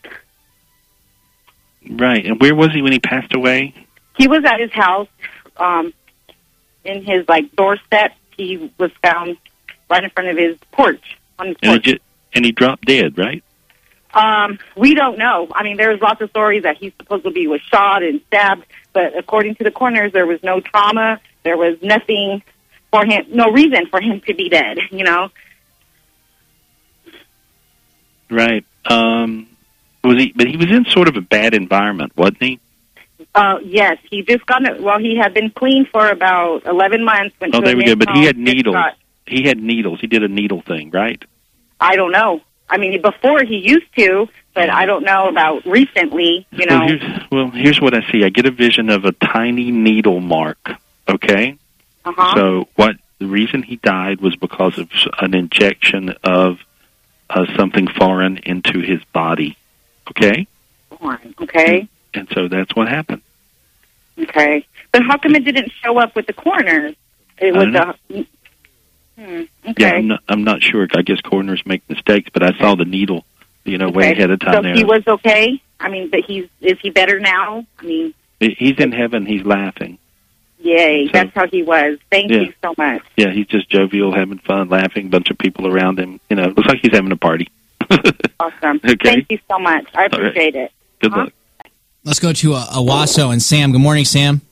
Right. 1.88 2.24
And 2.26 2.40
where 2.40 2.54
was 2.54 2.72
he 2.72 2.82
when 2.82 2.92
he 2.92 3.00
passed 3.00 3.34
away? 3.34 3.74
he 4.16 4.26
was 4.26 4.44
at 4.44 4.58
his 4.58 4.72
house 4.72 5.06
um 5.58 5.92
in 6.84 7.04
his 7.04 7.28
like 7.28 7.54
doorstep 7.54 8.12
he 8.36 8.70
was 8.76 8.90
found 9.00 9.36
right 9.88 10.02
in 10.02 10.10
front 10.10 10.28
of 10.28 10.36
his 10.36 10.56
porch 10.72 11.16
on 11.38 11.46
his 11.46 11.56
And 11.62 11.72
he, 11.74 11.78
just, 11.92 12.02
and 12.34 12.44
he 12.44 12.50
dropped 12.52 12.84
dead, 12.84 13.16
right? 13.16 13.42
um 14.14 14.58
we 14.76 14.94
don't 14.94 15.18
know 15.18 15.46
i 15.54 15.62
mean 15.62 15.76
there's 15.76 16.00
lots 16.00 16.20
of 16.20 16.30
stories 16.30 16.62
that 16.64 16.76
he 16.78 16.92
supposedly 16.98 17.46
was 17.46 17.60
shot 17.60 18.02
and 18.02 18.20
stabbed 18.26 18.64
but 18.92 19.16
according 19.16 19.54
to 19.54 19.62
the 19.64 19.70
coroners 19.70 20.12
there 20.12 20.26
was 20.26 20.42
no 20.42 20.60
trauma 20.60 21.20
there 21.44 21.56
was 21.56 21.76
nothing 21.82 22.42
for 22.90 23.04
him 23.04 23.24
no 23.30 23.50
reason 23.50 23.86
for 23.86 24.00
him 24.00 24.20
to 24.26 24.34
be 24.34 24.48
dead 24.48 24.78
you 24.90 25.04
know 25.04 25.30
Right. 28.30 28.64
Um, 28.84 29.48
was 30.04 30.18
he? 30.18 30.32
But 30.36 30.48
he 30.48 30.56
was 30.56 30.70
in 30.70 30.84
sort 30.84 31.08
of 31.08 31.16
a 31.16 31.20
bad 31.20 31.54
environment, 31.54 32.12
wasn't 32.16 32.42
he? 32.42 32.60
uh 33.34 33.58
yes 33.64 33.98
he 34.10 34.22
just 34.22 34.46
got 34.46 34.62
well 34.80 34.98
he 34.98 35.16
had 35.16 35.34
been 35.34 35.50
clean 35.50 35.84
for 35.86 36.08
about 36.08 36.64
11 36.66 37.04
months 37.04 37.34
when 37.38 37.50
Oh, 37.54 37.60
there 37.60 37.76
we 37.76 37.84
go. 37.84 37.96
But 37.96 38.10
he 38.10 38.24
had 38.24 38.36
needles. 38.38 38.74
got, 38.74 38.94
He 39.26 39.42
had 39.44 39.58
needles. 39.58 40.00
He 40.00 40.06
did 40.06 40.22
a 40.22 40.28
needle 40.28 40.62
thing, 40.62 40.90
right? 40.90 41.22
I 41.80 41.96
don't 41.96 42.12
know. 42.12 42.42
I 42.70 42.76
mean, 42.76 43.00
before 43.02 43.44
he 43.44 43.56
used 43.56 43.86
to, 43.96 44.28
but 44.54 44.68
I 44.70 44.84
don't 44.86 45.04
know 45.04 45.28
about 45.28 45.64
recently. 45.66 46.46
You 46.52 46.66
know, 46.66 46.78
Well, 46.80 46.88
here's, 46.88 47.30
well, 47.32 47.50
here's 47.50 47.80
what 47.80 47.94
I 47.94 48.02
see. 48.12 48.24
I 48.24 48.28
get 48.28 48.46
a 48.46 48.50
vision 48.50 48.88
of 48.90 49.04
a 49.04 49.12
tiny 49.12 49.70
needle 49.72 50.20
mark. 50.20 50.70
Okay. 51.08 51.56
uh-huh. 52.04 52.34
So 52.36 52.68
what? 52.76 52.96
The 53.18 53.26
reason 53.26 53.62
he 53.64 53.76
died 53.76 54.20
was 54.20 54.36
because 54.36 54.78
of 54.78 54.88
an 55.20 55.34
injection 55.34 56.10
of 56.22 56.58
uh, 57.28 57.46
something 57.56 57.88
foreign 57.88 58.38
into 58.38 58.78
his 58.80 59.02
body. 59.12 59.56
Okay. 60.10 60.46
okay, 61.42 61.88
And 62.14 62.28
so 62.32 62.48
that's 62.48 62.74
what 62.76 62.88
happened. 62.88 63.22
okay. 64.20 64.64
But 64.92 65.02
how 65.02 65.18
come 65.18 65.34
it 65.34 65.44
didn't 65.44 65.70
show 65.82 65.98
up 65.98 66.14
with 66.16 66.26
the 66.26 66.32
coroner? 66.32 66.92
It 67.38 67.54
was 67.54 67.74
a. 67.74 68.24
Hmm, 69.20 69.42
Yeah. 69.76 69.90
I'm 69.94 70.06
not, 70.06 70.20
I'm 70.28 70.44
not 70.44 70.62
sure. 70.62 70.86
I 70.94 71.02
guess 71.02 71.20
coroners 71.20 71.62
make 71.66 71.82
mistakes, 71.90 72.30
but 72.32 72.42
I 72.42 72.56
saw 72.58 72.74
the 72.76 72.84
needle, 72.84 73.24
you 73.64 73.76
know, 73.78 73.90
way 73.90 74.12
ahead 74.12 74.30
of 74.30 74.38
time 74.40 74.54
so 74.54 74.62
there. 74.62 74.74
he 74.74 74.84
was 74.84 75.02
okay. 75.06 75.60
I 75.80 75.88
mean, 75.88 76.08
but 76.10 76.20
he's 76.20 76.46
is 76.60 76.78
he 76.80 76.90
better 76.90 77.18
now? 77.20 77.66
I 77.78 77.82
mean, 77.82 78.14
He's 78.40 78.78
in 78.78 78.92
heaven. 78.92 79.26
He's 79.26 79.44
laughing. 79.44 79.98
Yay! 80.60 81.06
So- 81.06 81.12
that's 81.12 81.34
how 81.34 81.46
he 81.46 81.62
was. 81.62 81.98
Thank 82.10 82.30
Yeah. 82.30 82.40
you 82.40 82.52
so 82.62 82.74
much. 82.76 83.02
Yeah, 83.16 83.30
he's 83.32 83.46
just 83.46 83.70
jovial, 83.70 84.14
having 84.14 84.38
fun, 84.38 84.68
laughing. 84.68 85.08
Bunch 85.08 85.30
of 85.30 85.38
people 85.38 85.66
around 85.66 85.98
him. 85.98 86.20
You 86.28 86.36
know, 86.36 86.44
looks 86.48 86.68
like 86.68 86.80
he's 86.82 86.92
having 86.92 87.12
a 87.12 87.16
party. 87.16 87.48
Awesome. 88.40 88.80
Okay. 88.84 88.96
Thank 89.02 89.26
you 89.30 89.38
so 89.50 89.58
much. 89.58 89.88
I 89.94 90.02
right. 90.02 90.12
appreciate 90.14 90.54
it. 90.54 90.70
Good 91.00 91.10
luck. 91.10 91.32
Let's 92.04 92.20
go 92.20 92.32
to 92.32 92.54
uh, 92.54 92.66
Owasso 92.66 93.32
and 93.32 93.42
Sam. 93.42 93.72
Good 93.72 93.80
morning, 93.80 94.04
Sam. 94.04 94.42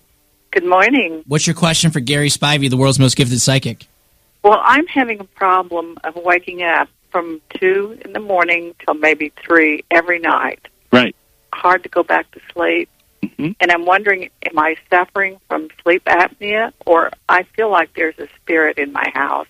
Good 0.50 0.64
morning. 0.64 1.22
What's 1.26 1.46
your 1.46 1.54
question 1.54 1.92
for 1.92 2.00
Gary 2.00 2.28
Spivey, 2.28 2.68
the 2.68 2.76
world's 2.76 2.98
most 2.98 3.16
gifted 3.16 3.40
psychic? 3.40 3.86
Well, 4.42 4.60
I'm 4.60 4.86
having 4.88 5.20
a 5.20 5.24
problem 5.24 5.98
of 6.02 6.16
waking 6.16 6.62
up 6.64 6.88
from 7.12 7.40
two 7.60 7.96
in 8.04 8.12
the 8.12 8.18
morning 8.20 8.74
till 8.84 8.94
maybe 8.94 9.32
three 9.44 9.84
every 9.92 10.18
night. 10.18 10.66
Right. 10.92 11.14
Hard 11.52 11.84
to 11.84 11.88
go 11.88 12.02
back 12.02 12.28
to 12.32 12.40
sleep. 12.52 12.88
Mm-hmm. 13.22 13.52
And 13.60 13.70
I'm 13.70 13.84
wondering, 13.84 14.30
am 14.48 14.58
I 14.58 14.76
suffering 14.90 15.38
from 15.48 15.68
sleep 15.82 16.04
apnea, 16.04 16.72
or 16.84 17.10
I 17.28 17.42
feel 17.42 17.70
like 17.70 17.94
there's 17.94 18.18
a 18.18 18.28
spirit 18.42 18.78
in 18.78 18.92
my 18.92 19.10
house? 19.14 19.48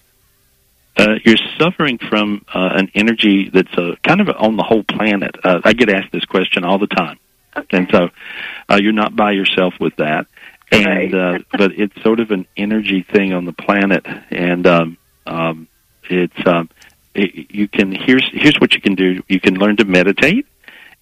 Uh, 0.96 1.16
you're 1.24 1.36
suffering 1.58 1.98
from 1.98 2.44
uh, 2.54 2.70
an 2.72 2.90
energy 2.94 3.50
that's 3.52 3.72
uh, 3.76 3.96
kind 4.02 4.20
of 4.20 4.28
on 4.38 4.56
the 4.56 4.62
whole 4.62 4.82
planet. 4.82 5.36
Uh, 5.44 5.60
I 5.62 5.74
get 5.74 5.90
asked 5.90 6.10
this 6.10 6.24
question 6.24 6.64
all 6.64 6.78
the 6.78 6.86
time, 6.86 7.18
and 7.70 7.86
so 7.90 8.08
uh, 8.70 8.78
you're 8.80 8.92
not 8.92 9.14
by 9.14 9.32
yourself 9.32 9.74
with 9.78 9.94
that. 9.96 10.26
And 10.72 11.14
uh, 11.14 11.38
but 11.52 11.72
it's 11.72 12.02
sort 12.02 12.20
of 12.20 12.30
an 12.30 12.46
energy 12.56 13.02
thing 13.02 13.34
on 13.34 13.44
the 13.44 13.52
planet, 13.52 14.06
and 14.30 14.66
um, 14.66 14.96
um, 15.26 15.68
it's 16.08 16.46
um, 16.46 16.70
it, 17.14 17.50
you 17.54 17.68
can 17.68 17.92
here's 17.92 18.26
here's 18.32 18.56
what 18.58 18.72
you 18.72 18.80
can 18.80 18.94
do. 18.94 19.22
You 19.28 19.38
can 19.38 19.56
learn 19.56 19.76
to 19.76 19.84
meditate, 19.84 20.46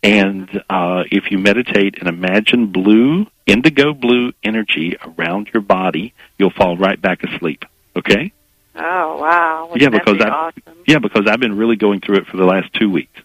and 0.04 0.62
uh, 0.68 1.04
if 1.10 1.30
you 1.30 1.38
meditate 1.38 1.98
and 1.98 2.08
imagine 2.08 2.66
blue, 2.70 3.26
indigo 3.46 3.94
blue 3.94 4.32
energy 4.42 4.96
around 5.02 5.50
your 5.52 5.62
body, 5.62 6.12
you'll 6.38 6.50
fall 6.50 6.76
right 6.76 7.00
back 7.00 7.24
asleep. 7.24 7.64
Okay. 7.96 8.32
Oh 8.76 9.18
wow! 9.20 9.68
Wouldn't 9.70 9.82
yeah, 9.82 9.88
because 9.98 10.18
be 10.18 10.24
I 10.24 10.28
awesome? 10.28 10.62
yeah 10.86 10.98
because 10.98 11.26
I've 11.28 11.40
been 11.40 11.56
really 11.56 11.76
going 11.76 12.00
through 12.00 12.16
it 12.16 12.26
for 12.26 12.36
the 12.36 12.44
last 12.44 12.72
two 12.74 12.90
weeks, 12.90 13.18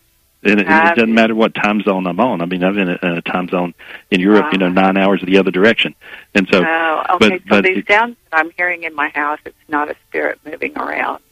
and 0.44 0.60
it, 0.60 0.68
it 0.68 0.96
doesn't 0.96 1.14
matter 1.14 1.34
what 1.34 1.56
time 1.56 1.82
zone 1.82 2.06
I'm 2.06 2.20
on. 2.20 2.42
I 2.42 2.46
mean, 2.46 2.64
I'm 2.64 2.78
in 2.78 2.88
a, 2.88 3.00
in 3.02 3.12
a 3.18 3.22
time 3.24 3.50
zone 3.50 3.74
in 4.12 4.20
Europe, 4.22 4.54
you 4.54 4.60
know, 4.60 4.70
nine 4.70 4.96
hours 4.96 5.22
the 5.26 5.40
other 5.40 5.52
direction, 5.52 5.96
and 6.36 6.48
so. 6.52 6.64
oh, 6.66 7.04
okay. 7.16 7.30
but 7.30 7.40
so 7.40 7.46
but 7.50 7.64
these 7.64 7.78
it- 7.80 7.88
sounds 7.88 8.16
that 8.32 8.40
I'm 8.40 8.52
hearing 8.52 8.84
in 8.84 8.94
my 8.94 9.10
house, 9.10 9.40
it's 9.44 9.58
not 9.68 9.90
a 9.90 9.96
spirit 10.08 10.40
moving 10.46 10.78
around. 10.78 11.24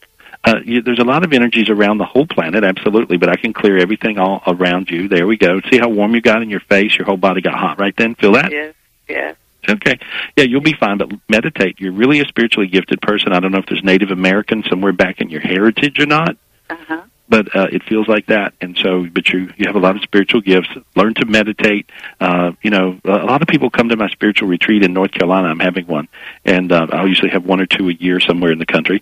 Uh, 0.48 0.60
you, 0.63 0.82
there's 0.82 1.00
a 1.00 1.04
lot 1.04 1.25
of 1.25 1.34
energies 1.34 1.70
around 1.70 1.98
the 1.98 2.06
whole 2.06 2.25
planet, 2.25 2.63
absolutely, 2.63 3.18
but 3.18 3.30
I 3.30 3.36
can 3.36 3.51
clear 3.51 3.77
everything 3.77 4.18
all 4.18 4.42
around 4.48 4.89
you. 4.89 5.10
There 5.10 5.27
we 5.27 5.38
go. 5.38 5.60
See 5.70 5.77
how 5.77 5.89
warm 5.89 6.16
you 6.16 6.22
got 6.22 6.42
in 6.42 6.50
your 6.50 6.62
face? 6.62 6.96
Your 6.98 7.06
whole 7.06 7.18
body 7.18 7.42
got 7.42 7.56
hot 7.56 7.80
right 7.80 7.94
then. 7.98 8.16
Feel 8.16 8.32
that? 8.34 8.51
Yes, 8.51 8.74
yes. 9.10 9.36
Okay. 9.70 10.00
Yeah, 10.38 10.46
you'll 10.46 10.62
be 10.62 10.75
fine, 10.80 10.98
but 11.00 11.12
meditate. 11.27 11.80
You're 11.80 11.92
really 11.92 12.22
a 12.22 12.25
spiritually 12.25 12.68
gifted 12.68 13.01
person. 13.01 13.34
I 13.34 13.42
don't 13.42 13.51
know 13.51 13.58
if 13.58 13.66
there's 13.66 13.84
Native 13.84 14.12
American 14.12 14.63
somewhere 14.70 14.94
back 14.94 15.20
in 15.20 15.30
your 15.30 15.42
heritage 15.42 16.00
or 16.00 16.06
not. 16.06 16.38
Uh-huh. 16.70 17.01
But 17.29 17.55
uh, 17.55 17.67
it 17.72 17.84
feels 17.84 18.07
like 18.07 18.27
that. 18.27 18.53
And 18.62 18.77
so, 18.77 19.05
but 19.12 19.29
you 19.29 19.51
you 19.57 19.67
have 19.67 19.75
a 19.75 19.79
lot 19.79 19.96
of 19.96 20.01
spiritual 20.01 20.41
gifts. 20.41 20.69
Learn 20.96 21.13
to 21.15 21.25
meditate. 21.25 21.89
Uh, 22.19 22.51
you 22.62 22.69
know, 22.69 23.00
a 23.03 23.25
lot 23.25 23.41
of 23.41 23.48
people 23.48 23.69
come 23.69 23.89
to 23.89 23.98
my 23.98 24.10
spiritual 24.10 24.48
retreat 24.48 24.84
in 24.84 24.93
North 24.93 25.12
Carolina. 25.12 25.48
I'm 25.48 25.60
having 25.60 25.88
one, 25.88 26.07
and 26.46 26.72
uh, 26.72 26.88
I'll 26.91 27.07
usually 27.07 27.31
have 27.31 27.46
one 27.46 27.60
or 27.60 27.65
two 27.65 27.89
a 27.89 27.93
year 27.93 28.19
somewhere 28.19 28.51
in 28.51 28.60
the 28.60 28.65
country. 28.65 29.01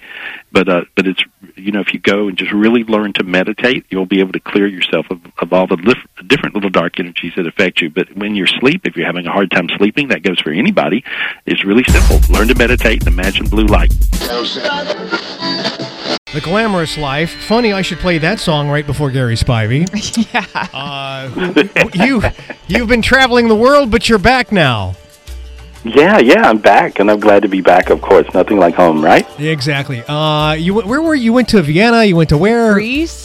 But 0.51 0.70
uh, 0.70 0.86
but 0.96 1.08
it's 1.08 1.24
you 1.55 1.72
know, 1.72 1.82
if 1.82 1.94
you 1.94 2.00
go 2.00 2.27
and 2.27 2.38
just 2.38 2.51
really 2.51 2.84
learn 2.84 3.13
to 3.13 3.24
meditate, 3.24 3.86
you'll 3.89 4.05
be 4.05 4.20
able 4.20 4.34
to 4.34 4.39
clear 4.39 4.67
yourself 4.67 5.05
of, 5.10 5.20
of 5.39 5.53
all 5.53 5.67
the 5.67 5.77
lif- 5.77 6.27
different 6.27 6.55
little 6.55 6.70
dark 6.70 7.00
energies 7.00 7.34
that 7.36 7.48
affect 7.48 7.82
you. 7.82 7.89
But 7.89 8.15
when 8.15 8.36
you're 8.36 8.48
asleep, 8.48 8.82
if 8.86 8.96
you're 8.96 9.05
having 9.05 9.27
a 9.27 9.32
hard 9.32 9.51
time 9.51 9.70
sleeping, 9.77 10.10
that 10.10 10.24
goes 10.24 10.39
for 10.39 10.51
anybody. 10.51 11.03
It's 11.46 11.63
really 11.63 11.84
simple. 11.84 12.20
Learn 12.34 12.48
to 12.48 12.55
meditate 12.55 13.05
and 13.05 13.08
imagine 13.08 13.48
blue 13.48 13.65
light. 13.65 13.94
The 16.36 16.42
Glamorous 16.42 16.98
Life. 16.98 17.34
Funny, 17.46 17.72
I 17.72 17.82
should 17.82 18.00
play 18.00 18.18
that 18.18 18.42
song 18.42 18.68
right 18.68 18.86
before 18.86 19.10
Gary 19.10 19.36
Spivey. 19.36 19.88
yeah. 20.34 20.68
Uh, 20.74 21.63
you, 21.94 22.22
you've 22.68 22.89
been 22.89 23.01
traveling 23.01 23.48
the 23.48 23.56
world, 23.56 23.89
but 23.89 24.10
you're 24.10 24.20
back 24.20 24.51
now. 24.51 24.96
Yeah, 25.86 26.18
yeah, 26.18 26.42
I'm 26.42 26.58
back, 26.58 27.00
and 27.00 27.10
I'm 27.10 27.22
glad 27.22 27.44
to 27.44 27.48
be 27.48 27.62
back. 27.62 27.89
Of 27.89 28.01
course, 28.01 28.27
nothing 28.34 28.58
like 28.58 28.75
home, 28.75 29.01
right? 29.01 29.25
Exactly. 29.39 30.04
Uh, 30.10 30.56
you 30.56 30.74
where 30.74 31.01
were 31.01 31.15
you? 31.15 31.24
you 31.24 31.34
went 31.34 31.48
to 31.50 31.62
Vienna. 31.62 32.04
You 32.04 32.18
went 32.18 32.27
to 32.32 32.38
where? 32.38 32.74
Greece. 32.74 33.25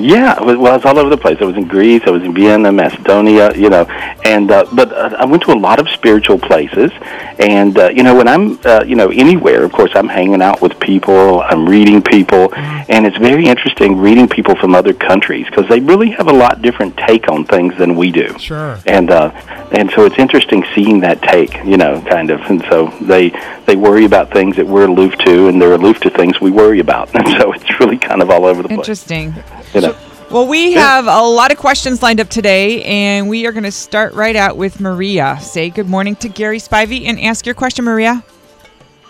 Yeah, 0.00 0.34
I 0.38 0.42
was, 0.42 0.56
well, 0.56 0.72
I 0.72 0.76
was 0.76 0.84
all 0.84 0.98
over 0.98 1.10
the 1.10 1.16
place. 1.16 1.38
I 1.40 1.44
was 1.44 1.56
in 1.56 1.66
Greece, 1.66 2.02
I 2.06 2.10
was 2.10 2.22
in 2.22 2.34
Vienna, 2.34 2.72
Macedonia, 2.72 3.54
you 3.56 3.68
know, 3.68 3.84
and 4.24 4.50
uh, 4.50 4.66
but 4.72 4.92
uh, 4.92 5.16
I 5.18 5.24
went 5.24 5.42
to 5.44 5.52
a 5.52 5.58
lot 5.58 5.80
of 5.80 5.88
spiritual 5.90 6.38
places, 6.38 6.90
and 7.38 7.76
uh, 7.78 7.88
you 7.90 8.02
know, 8.02 8.14
when 8.14 8.28
I'm 8.28 8.58
uh, 8.64 8.84
you 8.86 8.96
know 8.96 9.08
anywhere, 9.10 9.64
of 9.64 9.72
course, 9.72 9.90
I'm 9.94 10.08
hanging 10.08 10.42
out 10.42 10.60
with 10.60 10.78
people, 10.80 11.40
I'm 11.42 11.68
reading 11.68 12.02
people, 12.02 12.54
and 12.54 13.06
it's 13.06 13.18
very 13.18 13.46
interesting 13.46 13.98
reading 13.98 14.28
people 14.28 14.54
from 14.56 14.74
other 14.74 14.92
countries 14.92 15.46
because 15.46 15.68
they 15.68 15.80
really 15.80 16.10
have 16.10 16.28
a 16.28 16.32
lot 16.32 16.62
different 16.62 16.96
take 16.96 17.28
on 17.28 17.44
things 17.44 17.76
than 17.76 17.96
we 17.96 18.10
do. 18.10 18.38
Sure. 18.38 18.78
and 18.86 19.10
uh, 19.10 19.30
and 19.72 19.90
so 19.90 20.04
it's 20.04 20.18
interesting 20.18 20.64
seeing 20.74 21.00
that 21.00 21.20
take, 21.22 21.52
you 21.64 21.76
know, 21.76 22.00
kind 22.02 22.30
of, 22.30 22.40
and 22.42 22.62
so 22.70 22.88
they 23.02 23.30
they 23.66 23.76
worry 23.76 24.04
about 24.04 24.30
things 24.30 24.56
that 24.56 24.66
we're 24.66 24.86
aloof 24.86 25.16
to, 25.18 25.48
and 25.48 25.60
they're 25.60 25.72
aloof 25.72 26.00
to 26.00 26.10
things 26.10 26.40
we 26.40 26.50
worry 26.50 26.80
about, 26.80 27.14
and 27.14 27.26
so 27.40 27.52
it's 27.52 27.80
really 27.80 27.98
kind 27.98 28.22
of 28.22 28.30
all 28.30 28.44
over 28.44 28.62
the 28.62 28.68
place. 28.68 28.78
Interesting. 28.78 29.34
You 29.74 29.80
know. 29.82 29.96
Well, 30.30 30.46
we 30.46 30.72
have 30.72 31.06
a 31.06 31.22
lot 31.22 31.52
of 31.52 31.58
questions 31.58 32.02
lined 32.02 32.20
up 32.20 32.28
today, 32.28 32.82
and 32.84 33.28
we 33.28 33.46
are 33.46 33.52
going 33.52 33.64
to 33.64 33.72
start 33.72 34.12
right 34.14 34.36
out 34.36 34.56
with 34.56 34.80
Maria. 34.80 35.38
Say 35.40 35.70
good 35.70 35.88
morning 35.88 36.16
to 36.16 36.28
Gary 36.28 36.58
Spivey 36.58 37.06
and 37.06 37.20
ask 37.20 37.46
your 37.46 37.54
question, 37.54 37.84
Maria. 37.84 38.22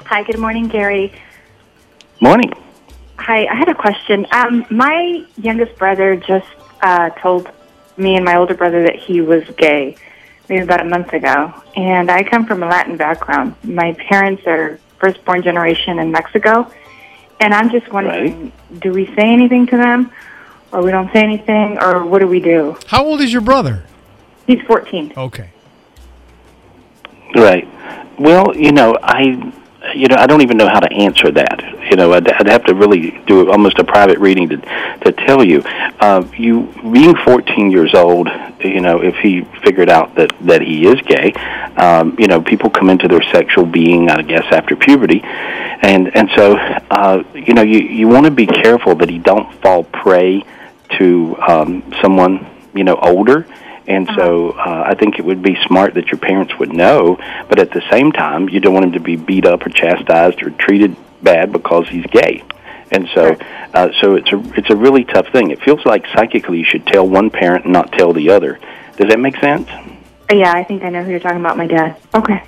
Hi, 0.05 0.23
good 0.23 0.39
morning, 0.39 0.69
Gary. 0.69 1.13
Morning. 2.21 2.53
Hi, 3.19 3.47
I 3.47 3.55
had 3.55 3.69
a 3.69 3.75
question. 3.75 4.27
Um, 4.31 4.65
my 4.71 5.25
youngest 5.37 5.77
brother 5.77 6.17
just 6.17 6.49
uh, 6.83 7.11
told 7.11 7.51
me 7.97 8.17
and 8.17 8.25
my 8.25 8.37
older 8.37 8.55
brother 8.55 8.85
that 8.85 8.97
he 8.97 9.21
was 9.21 9.45
gay, 9.57 9.97
maybe 10.49 10.63
about 10.63 10.81
a 10.81 10.85
month 10.85 11.13
ago. 11.13 11.53
And 11.77 12.11
I 12.11 12.23
come 12.23 12.47
from 12.47 12.63
a 12.63 12.67
Latin 12.67 12.97
background. 12.97 13.55
My 13.65 13.93
parents 13.95 14.43
are 14.47 14.79
firstborn 14.99 15.43
generation 15.43 15.99
in 15.99 16.11
Mexico. 16.13 16.73
And 17.41 17.55
I'm 17.55 17.71
just 17.71 17.93
wondering, 17.93 18.53
do 18.81 18.93
we 18.93 19.07
say 19.15 19.33
anything 19.33 19.67
to 19.69 19.77
them, 19.77 20.13
or 20.73 20.83
we 20.83 20.91
don't 20.91 21.13
say 21.13 21.23
anything, 21.23 21.79
or 21.81 22.05
what 22.05 22.21
do 22.21 22.27
we 22.27 22.41
do? 22.41 22.77
How 22.87 23.05
old 23.05 23.21
is 23.21 23.33
your 23.33 23.43
brother? 23.43 23.85
He's 24.47 24.61
14. 24.63 25.13
Okay. 25.17 25.51
Right. 27.35 27.69
Well, 28.19 28.57
you 28.57 28.73
know, 28.73 28.97
I, 29.03 29.53
you 29.95 30.09
know, 30.09 30.17
I 30.17 30.27
don't 30.27 30.43
even 30.43 30.57
know 30.57 30.69
how 30.69 30.81
to 30.81 30.93
answer 30.93 31.31
that. 31.31 31.63
You 31.91 31.97
know, 31.97 32.13
I'd, 32.13 32.29
I'd 32.31 32.49
have 32.49 32.65
to 32.65 32.75
really 32.75 33.23
do 33.27 33.51
almost 33.51 33.79
a 33.79 33.85
private 33.85 34.19
reading 34.19 34.49
to 34.49 34.57
to 34.57 35.13
tell 35.13 35.45
you. 35.45 35.63
Uh, 36.01 36.27
you 36.37 36.73
being 36.93 37.15
14 37.17 37.71
years 37.71 37.95
old, 37.95 38.29
you 38.61 38.81
know, 38.81 39.03
if 39.03 39.17
he 39.17 39.43
figured 39.63 39.89
out 39.89 40.15
that 40.17 40.33
that 40.43 40.63
he 40.63 40.87
is 40.87 41.01
gay, 41.03 41.33
um, 41.77 42.17
you 42.19 42.27
know, 42.27 42.41
people 42.41 42.71
come 42.71 42.91
into 42.91 43.09
their 43.09 43.23
sexual 43.33 43.65
being, 43.65 44.11
I 44.11 44.23
guess, 44.23 44.45
after 44.51 44.75
puberty, 44.77 45.21
and 45.23 46.15
and 46.17 46.29
so, 46.35 46.57
uh, 46.57 47.23
you 47.35 47.55
know, 47.55 47.63
you 47.63 47.79
you 47.81 48.09
want 48.09 48.25
to 48.25 48.31
be 48.31 48.47
careful 48.47 48.95
that 48.97 49.09
he 49.09 49.19
don't 49.19 49.53
fall 49.63 49.85
prey 49.85 50.45
to 50.99 51.37
um, 51.47 51.93
someone, 52.03 52.47
you 52.75 52.85
know, 52.85 52.97
older. 52.97 53.47
And 53.87 54.09
so 54.17 54.51
uh, 54.51 54.85
I 54.87 54.95
think 54.95 55.19
it 55.19 55.25
would 55.25 55.43
be 55.43 55.57
smart 55.67 55.95
that 55.95 56.09
your 56.09 56.19
parents 56.19 56.59
would 56.59 56.73
know, 56.73 57.17
but 57.49 57.59
at 57.59 57.71
the 57.71 57.83
same 57.91 58.13
time, 58.13 58.49
you 58.49 58.61
don't 58.61 58.75
want 58.75 58.85
him 58.85 58.93
to 58.93 59.01
be 59.01 59.17
beat 59.17 59.47
up 59.47 59.65
or 59.65 59.71
chastised 59.71 60.43
or 60.43 60.51
treated 60.51 60.95
bad 61.23 61.53
because 61.53 61.89
he's 61.89 62.05
gay. 62.07 62.45
And 62.91 63.09
so, 63.15 63.37
uh, 63.75 63.89
so 64.01 64.17
it's 64.17 64.33
a 64.33 64.39
it's 64.55 64.71
a 64.71 64.77
really 64.77 65.05
tough 65.05 65.29
thing. 65.29 65.51
It 65.51 65.63
feels 65.63 65.85
like 65.85 66.07
psychically 66.09 66.59
you 66.59 66.65
should 66.65 66.87
tell 66.87 67.07
one 67.09 67.31
parent 67.31 67.65
and 67.65 67.73
not 67.73 67.93
tell 67.93 68.13
the 68.13 68.31
other. 68.31 68.59
Does 68.97 69.09
that 69.09 69.19
make 69.19 69.37
sense? 69.39 69.69
Yeah, 70.31 70.53
I 70.53 70.65
think 70.65 70.83
I 70.83 70.91
know 70.91 71.03
who 71.03 71.11
you're 71.11 71.21
talking 71.21 71.41
about, 71.41 71.57
my 71.57 71.67
dad. 71.67 71.97
Okay. 72.15 72.43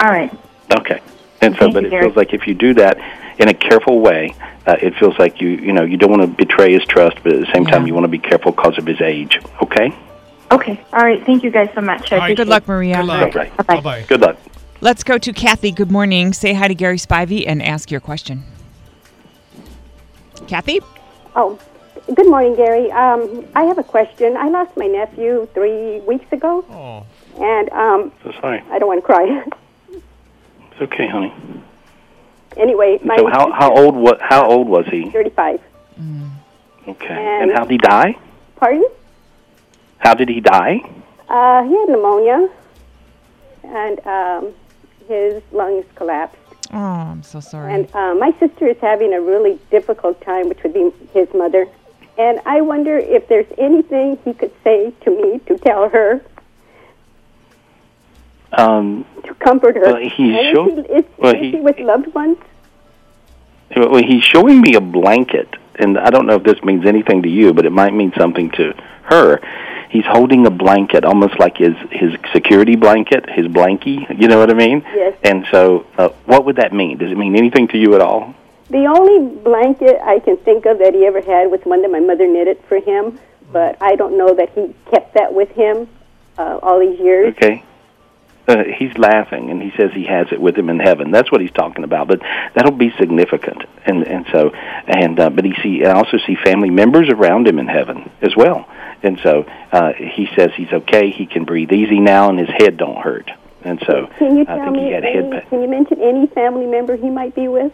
All 0.00 0.08
right. 0.10 0.32
Okay. 0.72 1.00
And 1.40 1.54
so, 1.54 1.60
Thank 1.60 1.74
but 1.74 1.84
it 1.84 1.90
Gary. 1.90 2.04
feels 2.04 2.16
like 2.16 2.34
if 2.34 2.46
you 2.46 2.54
do 2.54 2.74
that 2.74 2.98
in 3.40 3.48
a 3.48 3.54
careful 3.54 4.00
way, 4.00 4.34
uh, 4.66 4.76
it 4.80 4.94
feels 4.96 5.18
like 5.18 5.40
you 5.40 5.48
you 5.48 5.72
know 5.72 5.82
you 5.82 5.96
don't 5.96 6.10
want 6.10 6.22
to 6.22 6.28
betray 6.28 6.72
his 6.72 6.84
trust, 6.84 7.16
but 7.24 7.32
at 7.32 7.40
the 7.40 7.52
same 7.52 7.64
time 7.64 7.86
you 7.86 7.94
want 7.94 8.04
to 8.04 8.08
be 8.08 8.18
careful 8.18 8.52
because 8.52 8.78
of 8.78 8.86
his 8.86 9.00
age. 9.00 9.40
Okay. 9.62 9.92
Okay. 10.52 10.84
All 10.92 11.00
right. 11.00 11.24
Thank 11.24 11.42
you 11.42 11.50
guys 11.50 11.70
so 11.74 11.80
much. 11.80 12.12
I 12.12 12.16
All 12.16 12.20
right, 12.22 12.36
good 12.36 12.48
appreciate 12.48 12.50
luck, 12.50 12.62
it. 12.64 12.68
Maria. 12.68 12.96
All 13.00 13.30
right. 13.30 13.66
Bye-bye. 13.66 14.02
Good 14.08 14.20
luck. 14.20 14.36
Let's 14.80 15.04
go 15.04 15.16
to 15.16 15.32
Kathy. 15.32 15.70
Good 15.70 15.90
morning. 15.92 16.32
Say 16.32 16.54
hi 16.54 16.66
to 16.68 16.74
Gary 16.74 16.96
Spivey 16.98 17.44
and 17.46 17.62
ask 17.62 17.90
your 17.90 18.00
question. 18.00 18.42
Kathy? 20.48 20.80
Oh, 21.36 21.58
good 22.14 22.28
morning, 22.28 22.56
Gary. 22.56 22.90
Um, 22.90 23.46
I 23.54 23.62
have 23.64 23.78
a 23.78 23.84
question. 23.84 24.36
I 24.36 24.48
lost 24.48 24.76
my 24.76 24.86
nephew 24.86 25.46
three 25.54 26.00
weeks 26.00 26.30
ago, 26.32 26.64
Oh. 26.70 27.06
and 27.40 27.70
um, 27.70 28.12
So 28.24 28.32
sorry. 28.40 28.62
I 28.70 28.78
don't 28.80 28.88
want 28.88 29.00
to 29.00 29.06
cry. 29.06 29.44
It's 29.92 30.80
okay, 30.82 31.06
honey. 31.06 31.32
Anyway, 32.56 32.98
my 33.04 33.16
so 33.16 33.26
how 33.28 33.50
how 33.52 33.74
old 33.74 33.94
was 33.96 34.18
how 34.20 34.46
old 34.48 34.68
was 34.68 34.86
he? 34.86 35.10
thirty-five. 35.10 35.60
Okay. 36.88 37.06
And- 37.08 37.50
And 37.50 37.52
how 37.52 37.64
did 37.64 37.72
he 37.72 37.78
die? 37.78 38.16
Pardon? 38.56 38.84
How 39.98 40.14
did 40.14 40.28
he 40.28 40.40
die? 40.40 40.80
Uh, 41.28 41.62
he 41.62 41.74
had 41.78 41.88
pneumonia, 41.88 42.48
and 43.64 44.06
um, 44.06 44.52
his 45.06 45.42
lungs 45.52 45.84
collapsed. 45.94 46.36
Oh, 46.72 46.78
I'm 46.78 47.22
so 47.22 47.40
sorry. 47.40 47.74
And 47.74 47.94
uh, 47.94 48.14
my 48.14 48.32
sister 48.40 48.66
is 48.66 48.76
having 48.80 49.12
a 49.12 49.20
really 49.20 49.58
difficult 49.70 50.20
time, 50.22 50.48
which 50.48 50.62
would 50.62 50.72
be 50.74 50.90
his 51.12 51.28
mother. 51.34 51.66
and 52.18 52.40
I 52.46 52.60
wonder 52.60 52.96
if 52.98 53.28
there's 53.28 53.46
anything 53.58 54.18
he 54.24 54.32
could 54.34 54.52
say 54.64 54.92
to 55.04 55.10
me 55.10 55.38
to 55.46 55.56
tell 55.58 55.88
her 55.88 56.20
Um, 58.52 59.04
to 59.24 59.34
comfort 59.34 59.76
her. 59.76 59.82
Well, 59.82 59.96
he's 59.96 60.12
And 60.18 60.30
is 60.36 60.50
sure- 60.52 60.64
he, 60.70 60.80
is, 60.80 61.04
well, 61.18 61.34
is 61.34 61.40
he- 61.40 61.50
he 61.52 61.60
with 61.60 61.78
loved 61.78 62.12
ones? 62.14 62.38
well, 63.76 64.02
he's 64.02 64.24
showing 64.24 64.60
me 64.60 64.74
a 64.74 64.80
blanket, 64.80 65.48
and 65.76 65.98
I 65.98 66.10
don't 66.10 66.26
know 66.26 66.34
if 66.34 66.42
this 66.42 66.62
means 66.64 66.84
anything 66.86 67.22
to 67.22 67.28
you, 67.28 67.52
but 67.52 67.64
it 67.64 67.70
might 67.70 67.94
mean 67.94 68.12
something 68.18 68.50
to 68.52 68.74
her. 69.04 69.40
He's 69.90 70.04
holding 70.04 70.46
a 70.46 70.50
blanket, 70.50 71.04
almost 71.04 71.38
like 71.38 71.56
his 71.58 71.74
his 71.90 72.12
security 72.32 72.76
blanket, 72.76 73.28
his 73.28 73.46
blankie. 73.46 74.06
You 74.20 74.28
know 74.28 74.38
what 74.38 74.50
I 74.50 74.54
mean? 74.54 74.84
Yes. 74.94 75.14
And 75.24 75.46
so, 75.50 75.84
uh, 75.98 76.10
what 76.26 76.44
would 76.44 76.56
that 76.56 76.72
mean? 76.72 76.98
Does 76.98 77.10
it 77.10 77.18
mean 77.18 77.34
anything 77.36 77.68
to 77.68 77.78
you 77.78 77.94
at 77.94 78.00
all? 78.00 78.34
The 78.70 78.86
only 78.86 79.34
blanket 79.42 79.98
I 80.04 80.20
can 80.20 80.36
think 80.38 80.64
of 80.66 80.78
that 80.78 80.94
he 80.94 81.04
ever 81.06 81.20
had 81.20 81.50
was 81.50 81.60
one 81.64 81.82
that 81.82 81.90
my 81.90 81.98
mother 81.98 82.26
knitted 82.28 82.58
for 82.68 82.78
him, 82.78 83.18
but 83.52 83.76
I 83.80 83.96
don't 83.96 84.16
know 84.16 84.32
that 84.34 84.50
he 84.50 84.72
kept 84.92 85.14
that 85.14 85.34
with 85.34 85.50
him 85.50 85.88
uh, 86.38 86.58
all 86.62 86.78
these 86.78 87.00
years. 87.00 87.34
Okay. 87.36 87.64
Uh, 88.48 88.64
he's 88.76 88.96
laughing, 88.98 89.50
and 89.50 89.62
he 89.62 89.70
says 89.76 89.90
he 89.94 90.06
has 90.06 90.26
it 90.32 90.40
with 90.40 90.56
him 90.56 90.68
in 90.70 90.80
heaven. 90.80 91.10
That's 91.12 91.30
what 91.30 91.40
he's 91.40 91.52
talking 91.52 91.84
about. 91.84 92.08
But 92.08 92.20
that'll 92.54 92.72
be 92.72 92.90
significant, 92.98 93.62
and 93.86 94.02
and 94.06 94.26
so 94.32 94.50
and 94.50 95.20
uh, 95.20 95.30
but 95.30 95.44
he 95.44 95.54
see 95.62 95.84
I 95.84 95.92
also 95.92 96.16
see 96.26 96.34
family 96.36 96.70
members 96.70 97.08
around 97.10 97.46
him 97.46 97.58
in 97.58 97.68
heaven 97.68 98.10
as 98.22 98.34
well, 98.36 98.66
and 99.02 99.20
so 99.22 99.44
uh, 99.72 99.92
he 99.92 100.28
says 100.36 100.50
he's 100.56 100.72
okay. 100.72 101.10
He 101.10 101.26
can 101.26 101.44
breathe 101.44 101.70
easy 101.72 102.00
now, 102.00 102.28
and 102.30 102.38
his 102.38 102.48
head 102.48 102.76
don't 102.76 102.96
hurt. 102.98 103.30
And 103.62 103.78
so 103.86 104.06
Can 104.18 104.36
you 104.36 104.42
I 104.48 104.56
tell 104.56 104.64
think 104.64 104.76
he 104.78 104.84
me? 104.86 104.92
had 104.92 105.04
head 105.04 105.16
Any, 105.16 105.30
pain. 105.32 105.48
can 105.50 105.62
you 105.62 105.68
mention 105.68 106.00
any 106.00 106.26
family 106.28 106.66
member 106.66 106.96
he 106.96 107.10
might 107.10 107.34
be 107.34 107.46
with? 107.46 107.72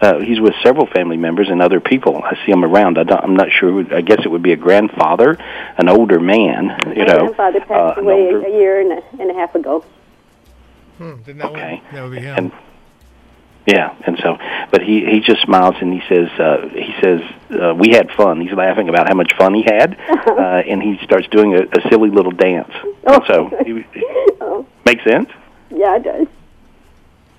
Uh, 0.00 0.18
he's 0.20 0.38
with 0.40 0.52
several 0.62 0.86
family 0.86 1.16
members 1.16 1.48
and 1.48 1.62
other 1.62 1.80
people. 1.80 2.22
I 2.22 2.34
see 2.44 2.52
him 2.52 2.64
around. 2.64 2.98
I 2.98 3.04
don't, 3.04 3.22
I'm 3.24 3.34
not 3.36 3.48
sure. 3.50 3.82
I 3.94 4.02
guess 4.02 4.18
it 4.24 4.28
would 4.30 4.42
be 4.42 4.52
a 4.52 4.56
grandfather, 4.56 5.38
an 5.78 5.88
older 5.88 6.20
man. 6.20 6.64
You 6.94 7.04
my 7.04 7.04
know, 7.04 7.18
grandfather 7.32 7.62
uh, 7.62 7.66
passed 7.66 7.98
an 7.98 8.04
away 8.04 8.26
older- 8.34 8.46
a 8.46 8.50
year 8.50 8.80
and 8.80 8.92
a, 8.92 9.02
and 9.22 9.30
a 9.30 9.34
half 9.34 9.54
ago. 9.54 9.84
okay. 11.00 11.82
That 11.92 12.02
would 12.02 12.12
be 12.12 12.20
him. 12.20 12.36
And 12.36 12.52
yeah, 13.66 13.96
and 14.06 14.16
so, 14.22 14.36
but 14.70 14.80
he 14.82 15.04
he 15.06 15.20
just 15.20 15.42
smiles 15.42 15.74
and 15.80 15.92
he 15.92 16.00
says 16.08 16.28
uh, 16.38 16.68
he 16.68 16.94
says 17.02 17.20
uh, 17.50 17.74
we 17.74 17.88
had 17.90 18.10
fun. 18.12 18.40
He's 18.40 18.52
laughing 18.52 18.88
about 18.88 19.08
how 19.08 19.14
much 19.14 19.32
fun 19.36 19.54
he 19.54 19.62
had, 19.64 19.98
uh, 20.08 20.62
and 20.68 20.80
he 20.82 20.98
starts 21.02 21.26
doing 21.28 21.54
a, 21.54 21.62
a 21.62 21.88
silly 21.90 22.10
little 22.10 22.30
dance. 22.30 22.70
And 23.04 23.22
so, 23.26 23.50
he, 23.66 23.84
Oh, 24.40 24.64
makes 24.84 25.02
sense. 25.04 25.28
yeah, 25.70 25.96
it 25.96 26.04
does. 26.04 26.26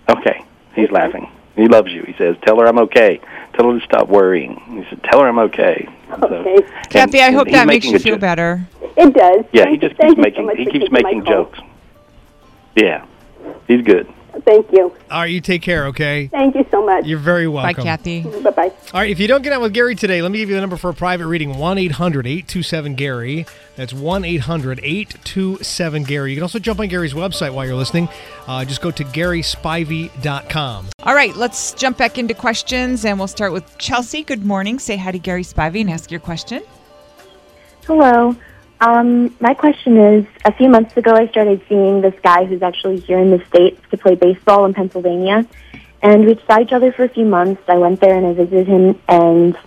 Okay, 0.10 0.44
he's 0.76 0.92
laughing. 0.92 1.32
He 1.58 1.68
loves 1.68 1.92
you. 1.92 2.04
He 2.04 2.14
says, 2.14 2.36
"Tell 2.46 2.60
her 2.60 2.68
I'm 2.68 2.78
okay. 2.80 3.20
Tell 3.56 3.72
her 3.72 3.80
to 3.80 3.86
stop 3.86 4.08
worrying." 4.08 4.62
He 4.70 4.86
said, 4.90 5.04
"Tell 5.04 5.22
her 5.22 5.28
I'm 5.28 5.40
okay." 5.40 5.88
And 6.12 6.22
so- 6.22 6.28
Okay. 6.28 6.56
and- 6.56 6.90
Kathy, 6.90 7.22
I 7.22 7.32
hope 7.32 7.50
that 7.50 7.68
makes 7.68 7.86
you 7.86 8.00
feel 8.00 8.16
jo- 8.16 8.20
better. 8.22 8.62
It 8.96 9.14
does. 9.14 9.44
Yeah, 9.52 9.64
Thank 9.66 9.82
he 9.82 9.88
just 9.88 10.00
thank 10.00 10.16
keeps 10.16 10.28
you 10.28 10.34
so 10.36 10.44
making 10.46 10.66
he 10.66 10.80
keeps 10.80 10.92
making 10.92 11.26
jokes. 11.26 11.60
Yeah, 12.76 13.02
he's 13.68 13.82
good. 13.82 14.08
Thank 14.46 14.72
you. 14.72 14.94
All 15.12 15.22
right, 15.22 15.30
you 15.30 15.42
take 15.42 15.62
care, 15.62 15.88
okay? 15.88 16.28
Thank 16.28 16.56
you 16.56 16.66
so 16.72 16.86
much. 16.86 17.06
You're 17.06 17.20
very 17.20 17.48
welcome. 17.48 17.76
Bye, 17.76 17.84
Kathy. 17.84 18.22
Bye 18.22 18.50
bye. 18.52 18.72
All 18.94 19.00
right, 19.02 19.10
if 19.10 19.20
you 19.20 19.28
don't 19.28 19.42
get 19.42 19.54
out 19.54 19.62
with 19.62 19.74
Gary 19.74 19.96
today, 19.96 20.22
let 20.22 20.32
me 20.32 20.40
give 20.40 20.50
you 20.50 20.56
the 20.56 20.62
number 20.62 20.78
for 20.78 20.90
a 20.90 20.94
private 20.94 21.28
reading 21.28 21.58
1 21.58 21.78
800 21.78 22.28
827 22.28 22.96
Gary. 22.96 23.46
That's 23.76 23.94
1 23.94 24.26
800 24.26 24.80
827 24.82 26.04
Gary. 26.04 26.32
You 26.32 26.38
can 26.38 26.44
also 26.44 26.60
jump 26.60 26.80
on 26.80 26.88
Gary's 26.88 27.14
website 27.14 27.54
while 27.54 27.66
you're 27.66 27.76
listening. 27.76 28.10
Uh, 28.48 28.66
just 28.66 28.82
go 28.82 28.92
to 28.92 29.04
GarySpivey.com. 29.04 30.88
All 31.04 31.16
right, 31.16 31.36
let's 31.36 31.74
jump 31.74 31.98
back 31.98 32.18
into 32.18 32.34
questions, 32.34 33.06
and 33.06 33.18
we'll 33.18 33.28
start 33.28 33.54
with 33.54 33.78
Chelsea. 33.78 34.24
Good 34.24 34.46
morning. 34.46 34.80
Say 34.80 34.98
hi 34.98 35.12
to 35.12 35.20
Gary 35.20 35.44
Spivey 35.44 35.82
and 35.82 35.90
ask 35.90 36.12
your 36.12 36.20
question. 36.20 36.64
Hello. 37.86 38.36
Um, 38.80 39.36
my 39.40 39.56
question 39.56 39.98
is 39.98 40.26
a 40.46 40.54
few 40.54 40.70
months 40.70 40.96
ago, 40.98 41.12
I 41.12 41.28
started 41.28 41.62
seeing 41.68 42.02
this 42.02 42.14
guy 42.22 42.46
who's 42.46 42.62
actually 42.62 43.00
here 43.00 43.18
in 43.18 43.32
the 43.32 43.44
States 43.46 43.82
to 43.90 43.98
play 43.98 44.16
baseball 44.16 44.66
in 44.66 44.74
Pennsylvania. 44.74 45.48
And 46.02 46.26
we 46.26 46.40
saw 46.46 46.60
each 46.60 46.72
other 46.72 46.92
for 46.92 47.04
a 47.04 47.10
few 47.10 47.26
months. 47.26 47.62
I 47.68 47.78
went 47.78 48.00
there 48.00 48.16
and 48.16 48.28
I 48.28 48.34
visited 48.34 48.68
him, 48.68 49.02
and 49.08 49.58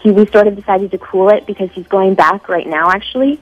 he, 0.00 0.10
we 0.10 0.24
sort 0.26 0.46
of 0.46 0.56
decided 0.56 0.90
to 0.92 0.98
cool 0.98 1.28
it 1.28 1.46
because 1.46 1.70
he's 1.72 1.86
going 1.86 2.14
back 2.14 2.48
right 2.48 2.66
now, 2.66 2.90
actually. 2.90 3.40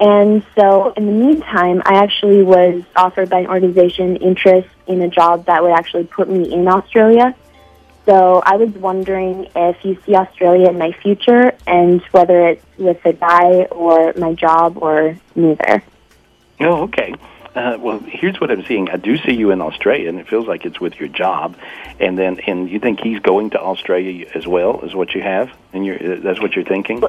And 0.00 0.42
so, 0.56 0.94
in 0.96 1.04
the 1.06 1.12
meantime, 1.12 1.82
I 1.84 2.02
actually 2.02 2.42
was 2.42 2.82
offered 2.96 3.28
by 3.28 3.40
an 3.40 3.46
organization 3.48 4.16
interest 4.16 4.68
in 4.86 5.02
a 5.02 5.08
job 5.08 5.44
that 5.44 5.62
would 5.62 5.72
actually 5.72 6.04
put 6.04 6.28
me 6.28 6.50
in 6.52 6.66
Australia. 6.66 7.36
So 8.04 8.42
I 8.44 8.56
was 8.56 8.70
wondering 8.70 9.46
if 9.54 9.84
you 9.84 9.96
see 10.04 10.14
Australia 10.16 10.68
in 10.70 10.78
my 10.78 10.92
future 10.92 11.52
and 11.66 12.00
whether 12.10 12.48
it's 12.48 12.64
with 12.76 13.04
a 13.04 13.12
guy 13.12 13.64
or 13.64 14.12
my 14.14 14.34
job 14.34 14.78
or 14.78 15.16
neither. 15.36 15.82
Oh, 16.60 16.82
okay. 16.82 17.14
Uh, 17.54 17.76
well, 17.78 17.98
here's 18.00 18.40
what 18.40 18.50
I'm 18.50 18.64
seeing. 18.64 18.88
I 18.88 18.96
do 18.96 19.18
see 19.18 19.32
you 19.32 19.50
in 19.50 19.60
Australia, 19.60 20.08
and 20.08 20.18
it 20.18 20.26
feels 20.26 20.46
like 20.46 20.64
it's 20.64 20.80
with 20.80 20.98
your 20.98 21.08
job. 21.08 21.56
And 22.00 22.18
then, 22.18 22.40
and 22.40 22.68
you 22.68 22.80
think 22.80 23.00
he's 23.00 23.20
going 23.20 23.50
to 23.50 23.60
Australia 23.60 24.26
as 24.34 24.46
well? 24.46 24.80
Is 24.80 24.94
what 24.94 25.14
you 25.14 25.20
have, 25.20 25.50
and 25.72 25.84
you're 25.84 26.20
that's 26.20 26.40
what 26.40 26.56
you're 26.56 26.64
thinking? 26.64 27.02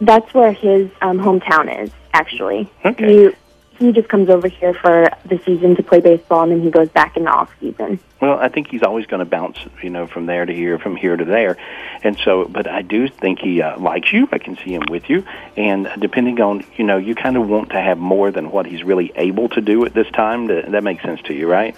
That's 0.00 0.32
where 0.32 0.52
his 0.52 0.90
um, 1.02 1.18
hometown 1.18 1.84
is, 1.84 1.90
actually. 2.14 2.70
Okay. 2.84 3.28
He, 3.28 3.30
he 3.78 3.92
just 3.92 4.08
comes 4.08 4.28
over 4.28 4.48
here 4.48 4.74
for 4.74 5.08
the 5.24 5.38
season 5.44 5.76
to 5.76 5.82
play 5.82 6.00
baseball, 6.00 6.42
and 6.44 6.52
then 6.52 6.62
he 6.62 6.70
goes 6.70 6.88
back 6.88 7.16
in 7.16 7.24
the 7.24 7.30
off 7.30 7.50
season. 7.60 7.98
Well, 8.20 8.38
I 8.38 8.48
think 8.48 8.68
he's 8.70 8.82
always 8.82 9.06
going 9.06 9.20
to 9.20 9.24
bounce, 9.26 9.58
you 9.82 9.90
know, 9.90 10.06
from 10.06 10.26
there 10.26 10.44
to 10.46 10.52
here, 10.52 10.78
from 10.78 10.96
here 10.96 11.16
to 11.16 11.24
there, 11.24 11.56
and 12.02 12.16
so. 12.18 12.46
But 12.46 12.66
I 12.68 12.82
do 12.82 13.08
think 13.08 13.40
he 13.40 13.60
uh, 13.60 13.78
likes 13.78 14.12
you. 14.12 14.28
I 14.32 14.38
can 14.38 14.56
see 14.56 14.74
him 14.74 14.82
with 14.88 15.10
you, 15.10 15.24
and 15.56 15.88
depending 15.98 16.40
on, 16.40 16.64
you 16.76 16.84
know, 16.84 16.96
you 16.96 17.14
kind 17.14 17.36
of 17.36 17.48
want 17.48 17.70
to 17.70 17.80
have 17.80 17.98
more 17.98 18.30
than 18.30 18.50
what 18.50 18.66
he's 18.66 18.82
really 18.82 19.12
able 19.16 19.48
to 19.50 19.60
do 19.60 19.84
at 19.84 19.94
this 19.94 20.10
time. 20.12 20.48
To, 20.48 20.62
that 20.68 20.82
makes 20.84 21.02
sense 21.02 21.20
to 21.22 21.34
you, 21.34 21.50
right? 21.50 21.76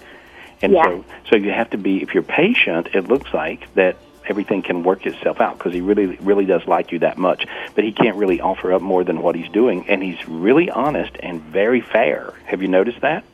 And 0.63 0.73
Yeah. 0.73 0.85
so, 0.85 1.05
so 1.31 1.37
you 1.37 1.51
have 1.51 1.71
to 1.71 1.79
be. 1.79 2.03
If 2.03 2.15
you're 2.15 2.23
patient, 2.23 2.89
it 2.95 3.09
looks 3.09 3.33
like 3.35 3.73
that 3.75 3.97
everything 4.29 4.63
can 4.63 4.83
work 4.83 5.07
itself 5.07 5.41
out 5.41 5.59
because 5.59 5.73
he 5.73 5.81
really, 5.81 6.07
really 6.17 6.45
does 6.45 6.67
like 6.67 6.93
you 6.93 7.01
that 7.01 7.19
much. 7.19 7.47
But 7.75 7.85
he 7.85 7.93
can't 7.93 8.17
really 8.17 8.41
offer 8.41 8.73
up 8.73 8.83
more 8.83 9.05
than 9.05 9.23
what 9.23 9.35
he's 9.35 9.51
doing, 9.51 9.89
and 9.89 10.03
he's 10.03 10.27
really 10.29 10.71
honest 10.71 11.17
and 11.21 11.41
very 11.41 11.81
fair. 11.81 12.35
Have 12.45 12.63
you 12.63 12.69
noticed 12.69 13.01
that? 13.01 13.25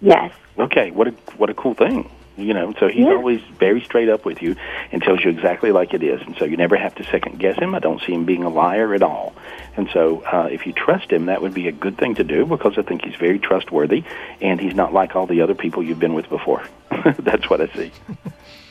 Yes. 0.00 0.32
Okay, 0.58 0.90
what 0.90 1.08
a 1.08 1.10
what 1.36 1.50
a 1.50 1.54
cool 1.54 1.74
thing. 1.74 2.10
You 2.38 2.52
know, 2.52 2.74
so 2.78 2.88
he's 2.88 3.06
Yeah. 3.06 3.14
always 3.14 3.40
very 3.58 3.80
straight 3.80 4.08
up 4.10 4.24
with 4.26 4.42
you 4.42 4.56
and 4.92 5.02
tells 5.02 5.24
you 5.24 5.30
exactly 5.30 5.72
like 5.72 5.94
it 5.94 6.02
is, 6.02 6.20
and 6.22 6.36
so 6.36 6.44
you 6.44 6.56
never 6.58 6.76
have 6.76 6.94
to 6.96 7.04
second 7.04 7.38
guess 7.38 7.58
him. 7.58 7.74
I 7.74 7.78
don't 7.78 8.00
see 8.02 8.12
him 8.12 8.24
being 8.26 8.44
a 8.44 8.50
liar 8.50 8.92
at 8.94 9.02
all, 9.02 9.32
and 9.76 9.88
so 9.92 10.22
uh, 10.30 10.48
if 10.50 10.66
you 10.66 10.72
trust 10.72 11.10
him, 11.10 11.26
that 11.26 11.40
would 11.40 11.54
be 11.54 11.66
a 11.68 11.72
good 11.72 11.96
thing 11.96 12.14
to 12.16 12.24
do 12.24 12.44
because 12.44 12.76
I 12.76 12.82
think 12.82 13.04
he's 13.04 13.14
very 13.16 13.38
trustworthy, 13.38 14.04
and 14.42 14.60
he's 14.60 14.74
not 14.74 14.92
like 14.92 15.16
all 15.16 15.26
the 15.26 15.40
other 15.40 15.54
people 15.54 15.82
you've 15.82 15.98
been 16.00 16.12
with 16.14 16.28
before. 16.28 16.62
That's 17.18 17.48
what 17.48 17.60
I 17.62 17.68
see. 17.68 17.90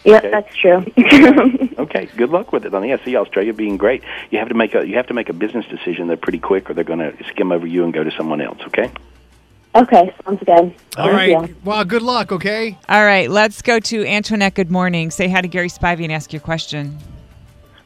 Yep, 0.04 0.23
Okay. 0.23 0.30
that's 0.30 0.56
true. 0.56 0.86
Okay, 1.80 2.08
good 2.15 2.30
luck 2.30 2.51
with 2.54 2.65
it, 2.65 2.73
I 2.73 2.78
honey. 2.78 2.93
I 2.93 3.04
see 3.04 3.15
Australia 3.15 3.54
being 3.54 3.78
great. 3.78 4.04
You 4.30 4.38
have 4.39 4.49
to 4.49 4.54
make 4.56 4.75
a 4.75 4.88
you 4.88 4.95
have 4.97 5.08
to 5.08 5.13
make 5.15 5.30
a 5.30 5.34
business 5.34 5.65
decision. 5.65 6.08
They're 6.08 6.15
pretty 6.17 6.38
quick, 6.39 6.69
or 6.69 6.73
they're 6.75 6.84
going 6.84 6.99
to 6.99 7.13
skim 7.30 7.51
over 7.51 7.65
you 7.65 7.84
and 7.84 7.91
go 7.93 8.04
to 8.04 8.12
someone 8.12 8.39
else. 8.41 8.60
Okay. 8.67 8.91
Okay, 9.76 10.14
sounds 10.24 10.44
good. 10.46 10.74
All 10.98 11.12
Thank 11.12 11.14
right. 11.14 11.50
you. 11.50 11.56
Well, 11.64 11.84
good 11.86 12.02
luck, 12.02 12.32
okay? 12.32 12.78
All 12.90 13.04
right, 13.04 13.30
let's 13.30 13.62
go 13.62 13.80
to 13.80 14.06
Antoinette. 14.06 14.56
Good 14.56 14.72
morning. 14.72 15.12
Say 15.12 15.28
hi 15.28 15.42
to 15.42 15.48
Gary 15.48 15.70
Spivey 15.70 16.04
and 16.04 16.12
ask 16.12 16.34
your 16.34 16.42
question. 16.42 16.98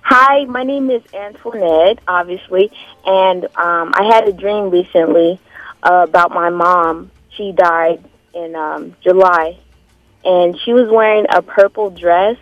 Hi, 0.02 0.46
my 0.46 0.64
name 0.64 0.90
is 0.90 1.04
Antoinette, 1.14 2.00
obviously, 2.08 2.72
and 3.06 3.46
um, 3.56 3.92
I 3.94 4.10
had 4.12 4.28
a 4.28 4.34
dream 4.34 4.72
recently 4.72 5.40
uh, 5.84 6.06
about 6.10 6.32
my 6.32 6.50
mom. 6.50 7.12
She 7.36 7.52
died 7.52 8.04
in 8.34 8.56
um, 8.56 8.96
July, 9.02 9.60
and 10.26 10.60
she 10.60 10.74
was 10.74 10.90
wearing 10.90 11.26
a 11.30 11.42
purple 11.42 11.92
dress, 11.92 12.38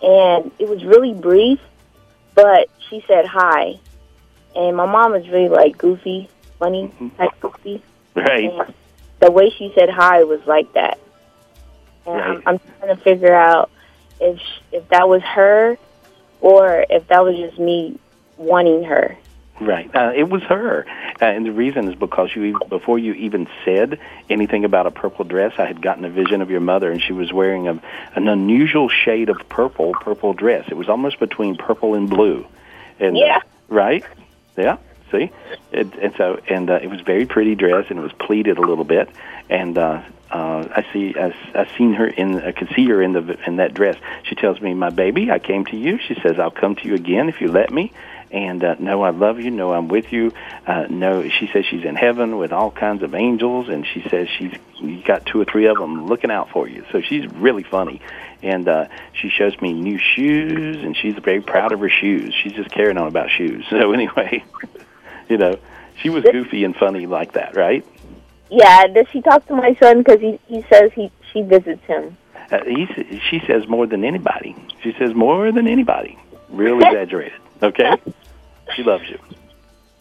and 0.00 0.52
it 0.58 0.68
was 0.68 0.84
really 0.84 1.12
brief, 1.12 1.58
but 2.34 2.68
she 2.88 3.04
said 3.08 3.26
hi. 3.26 3.80
And 4.54 4.76
my 4.76 4.86
mom 4.86 5.14
is 5.14 5.28
really 5.28 5.48
like 5.48 5.76
goofy, 5.76 6.28
funny 6.58 6.92
type 7.18 7.32
goofy. 7.40 7.82
Right. 8.16 8.50
And 8.52 8.74
the 9.20 9.30
way 9.30 9.50
she 9.50 9.72
said 9.74 9.88
hi 9.90 10.24
was 10.24 10.40
like 10.46 10.72
that. 10.72 10.98
And 12.06 12.14
Right. 12.16 12.28
I'm, 12.28 12.42
I'm 12.46 12.60
trying 12.80 12.96
to 12.96 13.02
figure 13.02 13.34
out 13.34 13.70
if 14.20 14.38
sh- 14.38 14.60
if 14.72 14.88
that 14.88 15.08
was 15.08 15.22
her 15.22 15.76
or 16.40 16.84
if 16.90 17.06
that 17.08 17.22
was 17.24 17.36
just 17.36 17.58
me 17.58 17.98
wanting 18.36 18.84
her. 18.84 19.16
Right. 19.60 19.94
Uh, 19.94 20.12
it 20.14 20.28
was 20.28 20.42
her, 20.42 20.84
uh, 21.20 21.24
and 21.24 21.46
the 21.46 21.50
reason 21.52 21.88
is 21.88 21.94
because 21.94 22.28
you 22.36 22.58
before 22.68 22.98
you 22.98 23.14
even 23.14 23.48
said 23.64 23.98
anything 24.28 24.66
about 24.66 24.86
a 24.86 24.90
purple 24.90 25.24
dress, 25.24 25.54
I 25.58 25.64
had 25.64 25.80
gotten 25.80 26.04
a 26.04 26.10
vision 26.10 26.42
of 26.42 26.50
your 26.50 26.60
mother, 26.60 26.90
and 26.90 27.00
she 27.02 27.14
was 27.14 27.32
wearing 27.32 27.66
a, 27.66 27.80
an 28.14 28.28
unusual 28.28 28.90
shade 28.90 29.30
of 29.30 29.38
purple, 29.48 29.94
purple 29.94 30.34
dress. 30.34 30.66
It 30.68 30.76
was 30.76 30.90
almost 30.90 31.18
between 31.18 31.56
purple 31.56 31.94
and 31.94 32.08
blue. 32.10 32.46
And, 33.00 33.16
uh, 33.16 33.20
Yeah. 33.20 33.40
right. 33.68 34.04
Yeah. 34.58 34.76
See, 35.12 35.30
it, 35.72 35.94
and 35.94 36.14
so 36.16 36.40
and 36.48 36.68
uh, 36.68 36.80
it 36.82 36.88
was 36.88 37.00
very 37.00 37.26
pretty 37.26 37.54
dress, 37.54 37.86
and 37.90 37.98
it 37.98 38.02
was 38.02 38.12
pleated 38.12 38.58
a 38.58 38.60
little 38.60 38.84
bit, 38.84 39.08
and 39.48 39.78
uh, 39.78 40.02
uh, 40.30 40.68
I 40.68 40.86
see 40.92 41.14
I, 41.16 41.34
I 41.54 41.68
seen 41.78 41.94
her 41.94 42.06
in 42.06 42.40
I 42.40 42.52
could 42.52 42.70
see 42.74 42.86
her 42.86 43.00
in 43.00 43.12
the 43.12 43.38
in 43.46 43.56
that 43.56 43.72
dress. 43.72 43.96
She 44.24 44.34
tells 44.34 44.60
me, 44.60 44.74
"My 44.74 44.90
baby, 44.90 45.30
I 45.30 45.38
came 45.38 45.64
to 45.66 45.76
you." 45.76 45.98
She 45.98 46.14
says, 46.22 46.40
"I'll 46.40 46.50
come 46.50 46.74
to 46.76 46.88
you 46.88 46.94
again 46.94 47.28
if 47.28 47.40
you 47.40 47.48
let 47.52 47.70
me." 47.70 47.92
And 48.32 48.64
uh, 48.64 48.74
no, 48.80 49.02
I 49.02 49.10
love 49.10 49.38
you. 49.38 49.52
No, 49.52 49.72
I'm 49.72 49.86
with 49.86 50.12
you. 50.12 50.32
Uh, 50.66 50.86
no, 50.90 51.28
she 51.28 51.48
says 51.52 51.64
she's 51.64 51.84
in 51.84 51.94
heaven 51.94 52.38
with 52.38 52.52
all 52.52 52.72
kinds 52.72 53.04
of 53.04 53.14
angels, 53.14 53.68
and 53.68 53.86
she 53.86 54.02
says 54.08 54.28
she's 54.28 54.52
you 54.80 55.02
got 55.02 55.24
two 55.26 55.40
or 55.40 55.44
three 55.44 55.66
of 55.66 55.78
them 55.78 56.06
looking 56.06 56.30
out 56.30 56.50
for 56.50 56.68
you. 56.68 56.84
So 56.90 57.00
she's 57.00 57.26
really 57.28 57.62
funny, 57.62 58.00
and 58.42 58.68
uh, 58.68 58.88
she 59.12 59.30
shows 59.30 59.58
me 59.60 59.72
new 59.72 59.98
shoes, 59.98 60.82
and 60.82 60.96
she's 60.96 61.14
very 61.14 61.40
proud 61.40 61.70
of 61.70 61.80
her 61.80 61.88
shoes. 61.88 62.34
She's 62.42 62.52
just 62.52 62.70
carrying 62.70 62.98
on 62.98 63.06
about 63.06 63.30
shoes. 63.30 63.64
So 63.76 63.92
anyway, 63.92 64.42
you 65.28 65.38
know, 65.38 65.58
she 66.00 66.10
was 66.10 66.24
goofy 66.24 66.64
and 66.64 66.74
funny 66.76 67.06
like 67.06 67.32
that, 67.32 67.56
right? 67.56 67.84
Yeah, 68.50 68.86
does 68.86 69.06
she 69.12 69.22
talk 69.22 69.46
to 69.46 69.54
my 69.54 69.74
son? 69.80 69.98
Because 69.98 70.20
he, 70.20 70.38
he 70.46 70.64
says 70.70 70.92
he 70.94 71.10
she 71.32 71.42
visits 71.42 71.84
him. 71.84 72.16
Uh, 72.50 72.64
he, 72.64 73.20
she 73.28 73.40
says 73.46 73.66
more 73.66 73.86
than 73.86 74.04
anybody. 74.04 74.54
She 74.82 74.94
says 74.98 75.14
more 75.14 75.50
than 75.50 75.66
anybody. 75.66 76.18
Real 76.50 76.80
exaggerated. 76.80 77.40
Okay, 77.62 77.90
she 78.76 78.82
loves 78.82 79.08
you. 79.08 79.18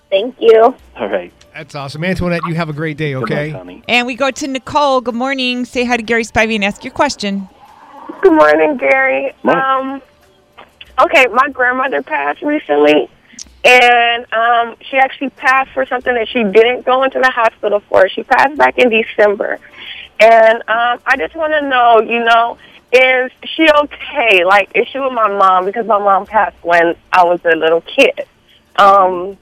Thank 0.09 0.35
you. 0.39 0.75
All 0.95 1.09
right. 1.09 1.33
That's 1.53 1.73
awesome. 1.73 2.03
Antoinette, 2.03 2.41
you 2.47 2.53
have 2.55 2.69
a 2.69 2.73
great 2.73 2.97
day, 2.97 3.15
okay? 3.15 3.81
And 3.87 4.05
we 4.05 4.15
go 4.15 4.29
to 4.29 4.47
Nicole. 4.47 5.01
Good 5.01 5.15
morning. 5.15 5.65
Say 5.65 5.85
hi 5.85 5.97
to 5.97 6.03
Gary 6.03 6.23
Spivey 6.23 6.55
and 6.55 6.63
ask 6.63 6.83
your 6.83 6.93
question. 6.93 7.49
Good 8.21 8.33
morning, 8.33 8.77
Gary. 8.77 9.33
Morning. 9.43 9.63
Um, 9.63 10.01
okay, 10.99 11.25
my 11.33 11.49
grandmother 11.49 12.01
passed 12.01 12.41
recently, 12.41 13.09
and 13.65 14.31
um, 14.31 14.75
she 14.89 14.97
actually 14.97 15.31
passed 15.31 15.71
for 15.71 15.85
something 15.85 16.13
that 16.13 16.27
she 16.29 16.43
didn't 16.43 16.85
go 16.85 17.03
into 17.03 17.19
the 17.19 17.31
hospital 17.31 17.79
for. 17.89 18.07
She 18.07 18.23
passed 18.23 18.55
back 18.57 18.77
in 18.77 18.89
December, 18.89 19.59
and 20.19 20.57
um, 20.69 20.99
I 21.05 21.15
just 21.17 21.35
want 21.35 21.53
to 21.53 21.67
know, 21.67 21.99
you 22.01 22.23
know, 22.23 22.57
is 22.93 23.31
she 23.55 23.67
okay? 23.69 24.45
Like, 24.45 24.69
is 24.75 24.87
she 24.87 24.99
with 24.99 25.13
my 25.13 25.27
mom? 25.27 25.65
Because 25.65 25.85
my 25.87 25.97
mom 25.97 26.25
passed 26.27 26.55
when 26.63 26.95
I 27.11 27.23
was 27.25 27.39
a 27.43 27.55
little 27.55 27.81
kid. 27.81 28.21
Um, 28.77 29.37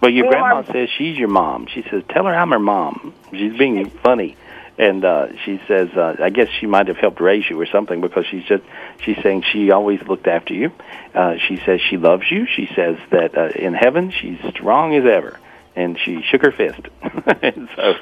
Well, 0.00 0.10
your 0.10 0.28
grandma 0.30 0.56
are- 0.56 0.64
says 0.66 0.90
she's 0.96 1.16
your 1.16 1.28
mom. 1.28 1.66
She 1.66 1.82
says, 1.90 2.02
"Tell 2.10 2.26
her 2.26 2.34
I'm 2.34 2.50
her 2.50 2.58
mom." 2.58 3.14
She's 3.32 3.56
being 3.56 3.86
funny, 3.86 4.36
and 4.78 5.04
uh, 5.04 5.28
she 5.44 5.60
says, 5.68 5.88
uh, 5.96 6.16
"I 6.20 6.30
guess 6.30 6.48
she 6.48 6.66
might 6.66 6.88
have 6.88 6.96
helped 6.96 7.20
raise 7.20 7.48
you 7.48 7.60
or 7.60 7.66
something 7.66 8.00
because 8.00 8.26
she's 8.26 8.44
just 8.44 8.62
she's 9.04 9.16
saying 9.22 9.44
she 9.52 9.70
always 9.70 10.02
looked 10.02 10.26
after 10.26 10.54
you." 10.54 10.72
Uh, 11.14 11.36
she 11.48 11.56
says 11.64 11.80
she 11.80 11.96
loves 11.96 12.30
you. 12.30 12.46
She 12.46 12.68
says 12.74 12.98
that 13.10 13.36
uh, 13.36 13.48
in 13.54 13.74
heaven 13.74 14.10
she's 14.10 14.38
strong 14.50 14.94
as 14.94 15.04
ever, 15.04 15.38
and 15.74 15.98
she 15.98 16.22
shook 16.22 16.42
her 16.42 16.52
fist. 16.52 16.80
and 17.42 17.68
so 17.74 17.94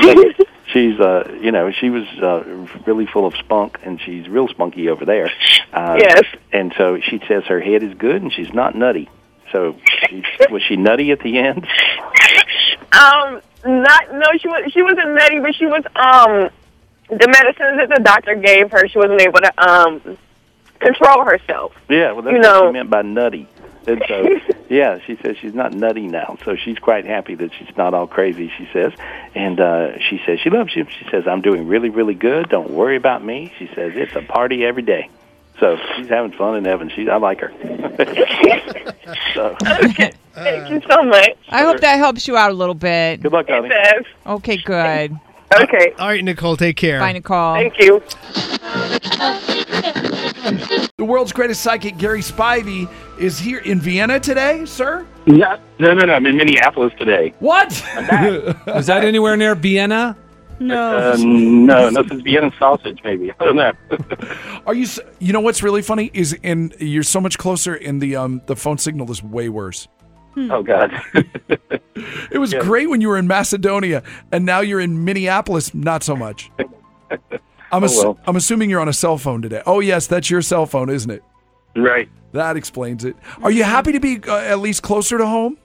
she's, 0.72 0.98
uh, 0.98 1.36
you 1.40 1.52
know, 1.52 1.70
she 1.70 1.90
was 1.90 2.06
uh, 2.20 2.42
really 2.86 3.06
full 3.06 3.26
of 3.26 3.34
spunk, 3.36 3.78
and 3.84 4.00
she's 4.00 4.28
real 4.28 4.48
spunky 4.48 4.88
over 4.88 5.04
there. 5.04 5.30
Uh, 5.72 5.96
Yes. 6.00 6.24
And 6.52 6.74
so 6.76 6.98
she 7.00 7.20
says 7.28 7.44
her 7.44 7.60
head 7.60 7.82
is 7.82 7.94
good, 7.94 8.22
and 8.22 8.32
she's 8.32 8.52
not 8.52 8.74
nutty. 8.74 9.08
So 9.52 9.76
she, 10.08 10.24
was 10.50 10.62
she 10.62 10.76
nutty 10.76 11.12
at 11.12 11.20
the 11.20 11.38
end? 11.38 11.66
Um, 12.92 13.42
not 13.66 14.12
no, 14.12 14.26
she 14.40 14.48
was 14.48 14.72
she 14.72 14.82
wasn't 14.82 15.14
nutty, 15.14 15.40
but 15.40 15.54
she 15.54 15.66
was 15.66 15.82
um 15.96 16.50
the 17.08 17.28
medicines 17.28 17.78
that 17.78 17.88
the 17.94 18.02
doctor 18.02 18.34
gave 18.34 18.70
her. 18.70 18.88
She 18.88 18.98
wasn't 18.98 19.20
able 19.20 19.40
to 19.40 19.70
um 19.70 20.18
control 20.78 21.24
herself. 21.24 21.74
Yeah, 21.88 22.12
well, 22.12 22.22
that's 22.22 22.34
You 22.34 22.40
what 22.40 22.68
she 22.68 22.72
meant 22.72 22.90
by 22.90 23.02
nutty. 23.02 23.48
And 23.86 24.02
so, 24.08 24.28
yeah, 24.68 24.98
she 25.06 25.16
says 25.22 25.36
she's 25.40 25.54
not 25.54 25.72
nutty 25.72 26.08
now, 26.08 26.36
so 26.44 26.56
she's 26.56 26.78
quite 26.78 27.06
happy 27.06 27.36
that 27.36 27.52
she's 27.54 27.76
not 27.76 27.94
all 27.94 28.08
crazy. 28.08 28.52
She 28.58 28.68
says, 28.72 28.92
and 29.34 29.60
uh, 29.60 29.98
she 30.00 30.20
says 30.26 30.40
she 30.40 30.50
loves 30.50 30.74
you. 30.74 30.86
She 30.98 31.08
says 31.10 31.26
I'm 31.26 31.40
doing 31.40 31.68
really, 31.68 31.88
really 31.88 32.14
good. 32.14 32.48
Don't 32.48 32.70
worry 32.70 32.96
about 32.96 33.24
me. 33.24 33.52
She 33.58 33.68
says 33.68 33.92
it's 33.94 34.16
a 34.16 34.22
party 34.22 34.64
every 34.64 34.82
day. 34.82 35.08
So 35.60 35.78
she's 35.96 36.08
having 36.08 36.32
fun 36.32 36.56
in 36.56 36.64
heaven. 36.64 36.90
She, 36.94 37.08
I 37.08 37.16
like 37.16 37.40
her. 37.40 37.48
so, 39.34 39.56
Thank 39.60 40.16
uh, 40.36 40.68
you 40.68 40.82
so 40.88 41.02
much. 41.02 41.36
I 41.48 41.62
hope 41.62 41.80
that 41.80 41.96
helps 41.96 42.28
you 42.28 42.36
out 42.36 42.50
a 42.50 42.54
little 42.54 42.74
bit. 42.74 43.22
Good 43.22 43.32
luck, 43.32 43.46
honey. 43.48 43.70
Okay, 44.26 44.56
good. 44.58 45.18
Okay. 45.54 45.92
All 45.98 46.08
right, 46.08 46.22
Nicole, 46.22 46.56
take 46.56 46.76
care. 46.76 46.98
Bye, 47.00 47.12
Nicole. 47.12 47.54
Thank 47.54 47.78
you. 47.78 48.02
The 50.98 51.04
world's 51.04 51.32
greatest 51.32 51.62
psychic, 51.62 51.98
Gary 51.98 52.20
Spivey, 52.20 52.90
is 53.18 53.38
here 53.38 53.58
in 53.58 53.80
Vienna 53.80 54.18
today, 54.18 54.64
sir. 54.64 55.06
No, 55.26 55.58
no, 55.78 55.94
no, 55.94 56.04
no. 56.06 56.14
I'm 56.14 56.26
in 56.26 56.36
Minneapolis 56.36 56.92
today. 56.98 57.32
What? 57.38 57.72
Is 57.72 58.86
that 58.86 59.04
anywhere 59.04 59.36
near 59.36 59.54
Vienna? 59.54 60.16
Uh, 60.60 61.16
no, 61.20 61.90
no, 61.90 62.02
this 62.02 62.12
is 62.12 62.22
Vienna 62.22 62.50
sausage, 62.58 63.00
maybe. 63.04 63.30
I 63.40 63.44
don't 63.44 63.56
know. 63.56 63.72
Are 64.66 64.74
you? 64.74 64.84
s- 64.84 65.00
You 65.18 65.32
know 65.32 65.40
what's 65.40 65.62
really 65.62 65.82
funny 65.82 66.10
is 66.14 66.32
in 66.42 66.72
you're 66.78 67.02
so 67.02 67.20
much 67.20 67.36
closer, 67.38 67.74
and 67.74 68.00
the 68.00 68.16
um 68.16 68.40
the 68.46 68.56
phone 68.56 68.78
signal 68.78 69.10
is 69.10 69.22
way 69.22 69.48
worse. 69.48 69.88
Oh 70.36 70.62
God. 70.62 70.92
It 72.30 72.38
was 72.38 72.52
great 72.52 72.90
when 72.90 73.00
you 73.00 73.08
were 73.08 73.16
in 73.16 73.26
Macedonia, 73.26 74.02
and 74.30 74.44
now 74.44 74.60
you're 74.60 74.80
in 74.80 75.02
Minneapolis. 75.04 75.72
Not 75.72 76.02
so 76.02 76.14
much. 76.14 76.50
I'm 77.72 77.82
ass- 77.84 77.98
Oh, 77.98 78.12
well. 78.12 78.18
I'm 78.26 78.36
assuming 78.36 78.68
you're 78.68 78.80
on 78.80 78.88
a 78.88 78.92
cell 78.92 79.16
phone 79.16 79.40
today. 79.40 79.62
Oh 79.64 79.80
yes, 79.80 80.06
that's 80.06 80.28
your 80.30 80.42
cell 80.42 80.66
phone, 80.66 80.90
isn't 80.90 81.10
it? 81.10 81.22
Right. 81.74 82.08
That 82.32 82.56
explains 82.56 83.04
it. 83.04 83.16
Are 83.42 83.50
you 83.50 83.64
happy 83.64 83.92
to 83.92 84.00
be 84.00 84.20
uh, 84.28 84.36
at 84.36 84.58
least 84.58 84.82
closer 84.82 85.16
to 85.16 85.26
home? 85.26 85.56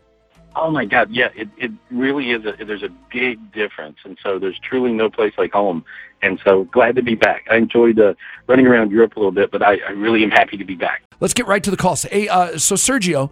Oh 0.55 0.69
my 0.69 0.85
God, 0.85 1.09
yeah, 1.11 1.29
it 1.35 1.47
it 1.57 1.71
really 1.89 2.31
is. 2.31 2.45
A, 2.45 2.65
there's 2.65 2.83
a 2.83 2.89
big 3.11 3.53
difference, 3.53 3.97
and 4.03 4.17
so 4.21 4.37
there's 4.37 4.59
truly 4.59 4.91
no 4.91 5.09
place 5.09 5.33
like 5.37 5.53
home. 5.53 5.85
And 6.21 6.39
so 6.43 6.65
glad 6.65 6.95
to 6.97 7.01
be 7.01 7.15
back. 7.15 7.47
I 7.49 7.55
enjoyed 7.55 7.99
uh, 7.99 8.13
running 8.47 8.67
around 8.67 8.91
Europe 8.91 9.15
a 9.15 9.19
little 9.19 9.31
bit, 9.31 9.49
but 9.49 9.63
I, 9.63 9.77
I 9.87 9.91
really 9.91 10.23
am 10.23 10.29
happy 10.29 10.55
to 10.57 10.65
be 10.65 10.75
back. 10.75 11.01
Let's 11.19 11.33
get 11.33 11.47
right 11.47 11.63
to 11.63 11.71
the 11.71 11.77
calls. 11.77 12.03
Hey, 12.03 12.27
uh, 12.27 12.57
so 12.57 12.75
Sergio, 12.75 13.31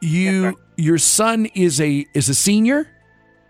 you 0.00 0.58
your 0.76 0.98
son 0.98 1.46
is 1.54 1.80
a 1.80 2.06
is 2.14 2.28
a 2.28 2.34
senior. 2.34 2.88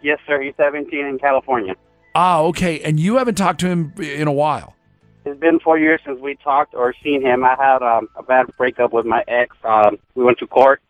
Yes, 0.03 0.19
sir. 0.27 0.41
He's 0.41 0.55
17 0.57 1.05
in 1.05 1.19
California. 1.19 1.75
Ah, 2.15 2.41
okay, 2.43 2.81
and 2.81 3.01
you 3.01 3.17
haven't 3.17 3.35
talked 3.35 3.61
to 3.61 3.67
him 3.67 3.93
in 3.99 4.29
a 4.29 4.33
while. 4.33 4.77
It's 5.25 5.39
been 5.41 5.59
four 5.59 5.79
years 5.79 6.01
since 6.07 6.21
we 6.21 6.37
talked 6.37 6.75
or 6.75 6.95
seen 7.03 7.21
him. 7.21 7.45
I 7.45 7.57
had 7.59 7.83
um, 7.83 8.09
a 8.17 8.23
bad 8.23 8.47
breakup 8.57 8.93
with 8.93 9.05
my 9.05 9.25
ex. 9.27 9.57
Um, 9.65 9.99
we 10.15 10.23
went 10.23 10.39
to 10.39 10.47
court. 10.47 10.81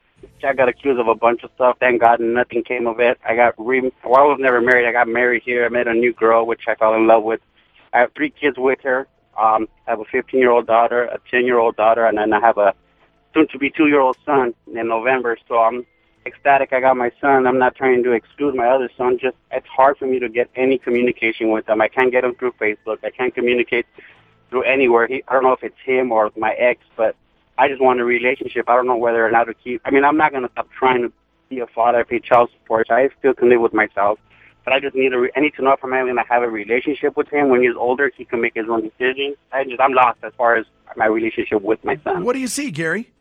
I 0.44 0.52
got 0.52 0.68
accused 0.68 1.00
of 1.00 1.08
a 1.08 1.14
bunch 1.14 1.42
of 1.42 1.50
stuff. 1.54 1.76
Thank 1.80 2.00
God 2.00 2.20
nothing 2.20 2.62
came 2.62 2.86
of 2.86 3.00
it. 3.00 3.18
I 3.26 3.36
got 3.36 3.54
re- 3.58 3.92
well, 4.04 4.16
I 4.16 4.24
was 4.24 4.38
never 4.40 4.60
married. 4.60 4.86
I 4.86 4.92
got 4.92 5.08
married 5.08 5.42
here. 5.44 5.64
I 5.64 5.68
met 5.68 5.88
a 5.88 5.94
new 5.94 6.12
girl, 6.12 6.46
which 6.46 6.62
I 6.68 6.74
fell 6.74 6.94
in 6.94 7.06
love 7.06 7.22
with. 7.22 7.40
I 7.92 8.00
have 8.00 8.12
three 8.14 8.30
kids 8.30 8.56
with 8.58 8.80
her. 8.82 9.08
Um, 9.38 9.68
I 9.86 9.90
have 9.90 10.00
a 10.00 10.04
15 10.04 10.38
year 10.40 10.50
old 10.50 10.66
daughter, 10.66 11.04
a 11.04 11.18
10 11.30 11.44
year 11.44 11.58
old 11.58 11.76
daughter, 11.76 12.06
and 12.06 12.18
then 12.18 12.32
I 12.32 12.40
have 12.40 12.58
a 12.58 12.74
soon 13.34 13.48
to 13.48 13.58
be 13.58 13.70
two 13.70 13.88
year 13.88 14.00
old 14.00 14.16
son 14.24 14.54
in 14.66 14.88
November. 14.88 15.36
So 15.48 15.58
I'm 15.58 15.86
ecstatic. 16.24 16.72
I 16.72 16.80
got 16.80 16.96
my 16.96 17.10
son. 17.20 17.46
I'm 17.46 17.58
not 17.58 17.76
trying 17.76 18.02
to 18.04 18.12
exclude 18.12 18.54
my 18.54 18.66
other 18.66 18.90
son. 18.96 19.18
Just 19.18 19.36
it's 19.50 19.66
hard 19.66 19.96
for 19.98 20.06
me 20.06 20.18
to 20.18 20.28
get 20.28 20.50
any 20.56 20.78
communication 20.78 21.50
with 21.50 21.66
them. 21.66 21.80
I 21.80 21.88
can't 21.88 22.10
get 22.10 22.22
them 22.22 22.34
through 22.34 22.52
Facebook. 22.60 22.98
I 23.04 23.10
can't 23.10 23.34
communicate 23.34 23.86
through 24.50 24.62
anywhere. 24.62 25.06
He, 25.06 25.22
I 25.28 25.32
don't 25.32 25.42
know 25.42 25.52
if 25.52 25.62
it's 25.62 25.78
him 25.84 26.12
or 26.12 26.30
my 26.36 26.52
ex, 26.54 26.80
but 26.96 27.16
I 27.58 27.68
just 27.68 27.80
want 27.80 28.00
a 28.00 28.04
relationship. 28.04 28.68
I 28.68 28.76
don't 28.76 28.86
know 28.86 28.96
whether 28.96 29.26
or 29.26 29.30
not 29.30 29.44
to 29.44 29.54
keep. 29.54 29.80
I 29.84 29.90
mean, 29.90 30.04
I'm 30.04 30.16
not 30.16 30.32
gonna 30.32 30.50
stop 30.52 30.68
trying 30.78 31.02
to 31.02 31.12
be 31.48 31.60
a 31.60 31.66
father. 31.66 31.98
I 31.98 32.02
pay 32.02 32.18
child 32.18 32.50
support. 32.52 32.90
I 32.90 33.08
still 33.18 33.34
can 33.34 33.48
live 33.48 33.60
with 33.60 33.72
myself. 33.72 34.18
But 34.64 34.72
I 34.72 34.80
just 34.80 34.96
need 34.96 35.12
a. 35.12 35.18
Re- 35.18 35.30
I 35.36 35.40
need 35.40 35.54
to 35.54 35.62
know 35.62 35.72
if 35.72 35.84
I'm 35.84 35.90
going 35.90 36.16
to 36.16 36.24
have 36.28 36.42
a 36.42 36.48
relationship 36.48 37.16
with 37.16 37.28
him 37.28 37.50
when 37.50 37.62
he's 37.62 37.76
older. 37.76 38.10
He 38.16 38.24
can 38.24 38.40
make 38.40 38.54
his 38.56 38.66
own 38.68 38.82
decisions. 38.82 39.36
I 39.52 39.62
just 39.62 39.80
I'm 39.80 39.92
lost 39.92 40.18
as 40.24 40.32
far 40.36 40.56
as 40.56 40.66
my 40.96 41.06
relationship 41.06 41.62
with 41.62 41.84
my 41.84 42.00
son. 42.02 42.24
What 42.24 42.32
do 42.32 42.40
you 42.40 42.48
see, 42.48 42.72
Gary? 42.72 43.12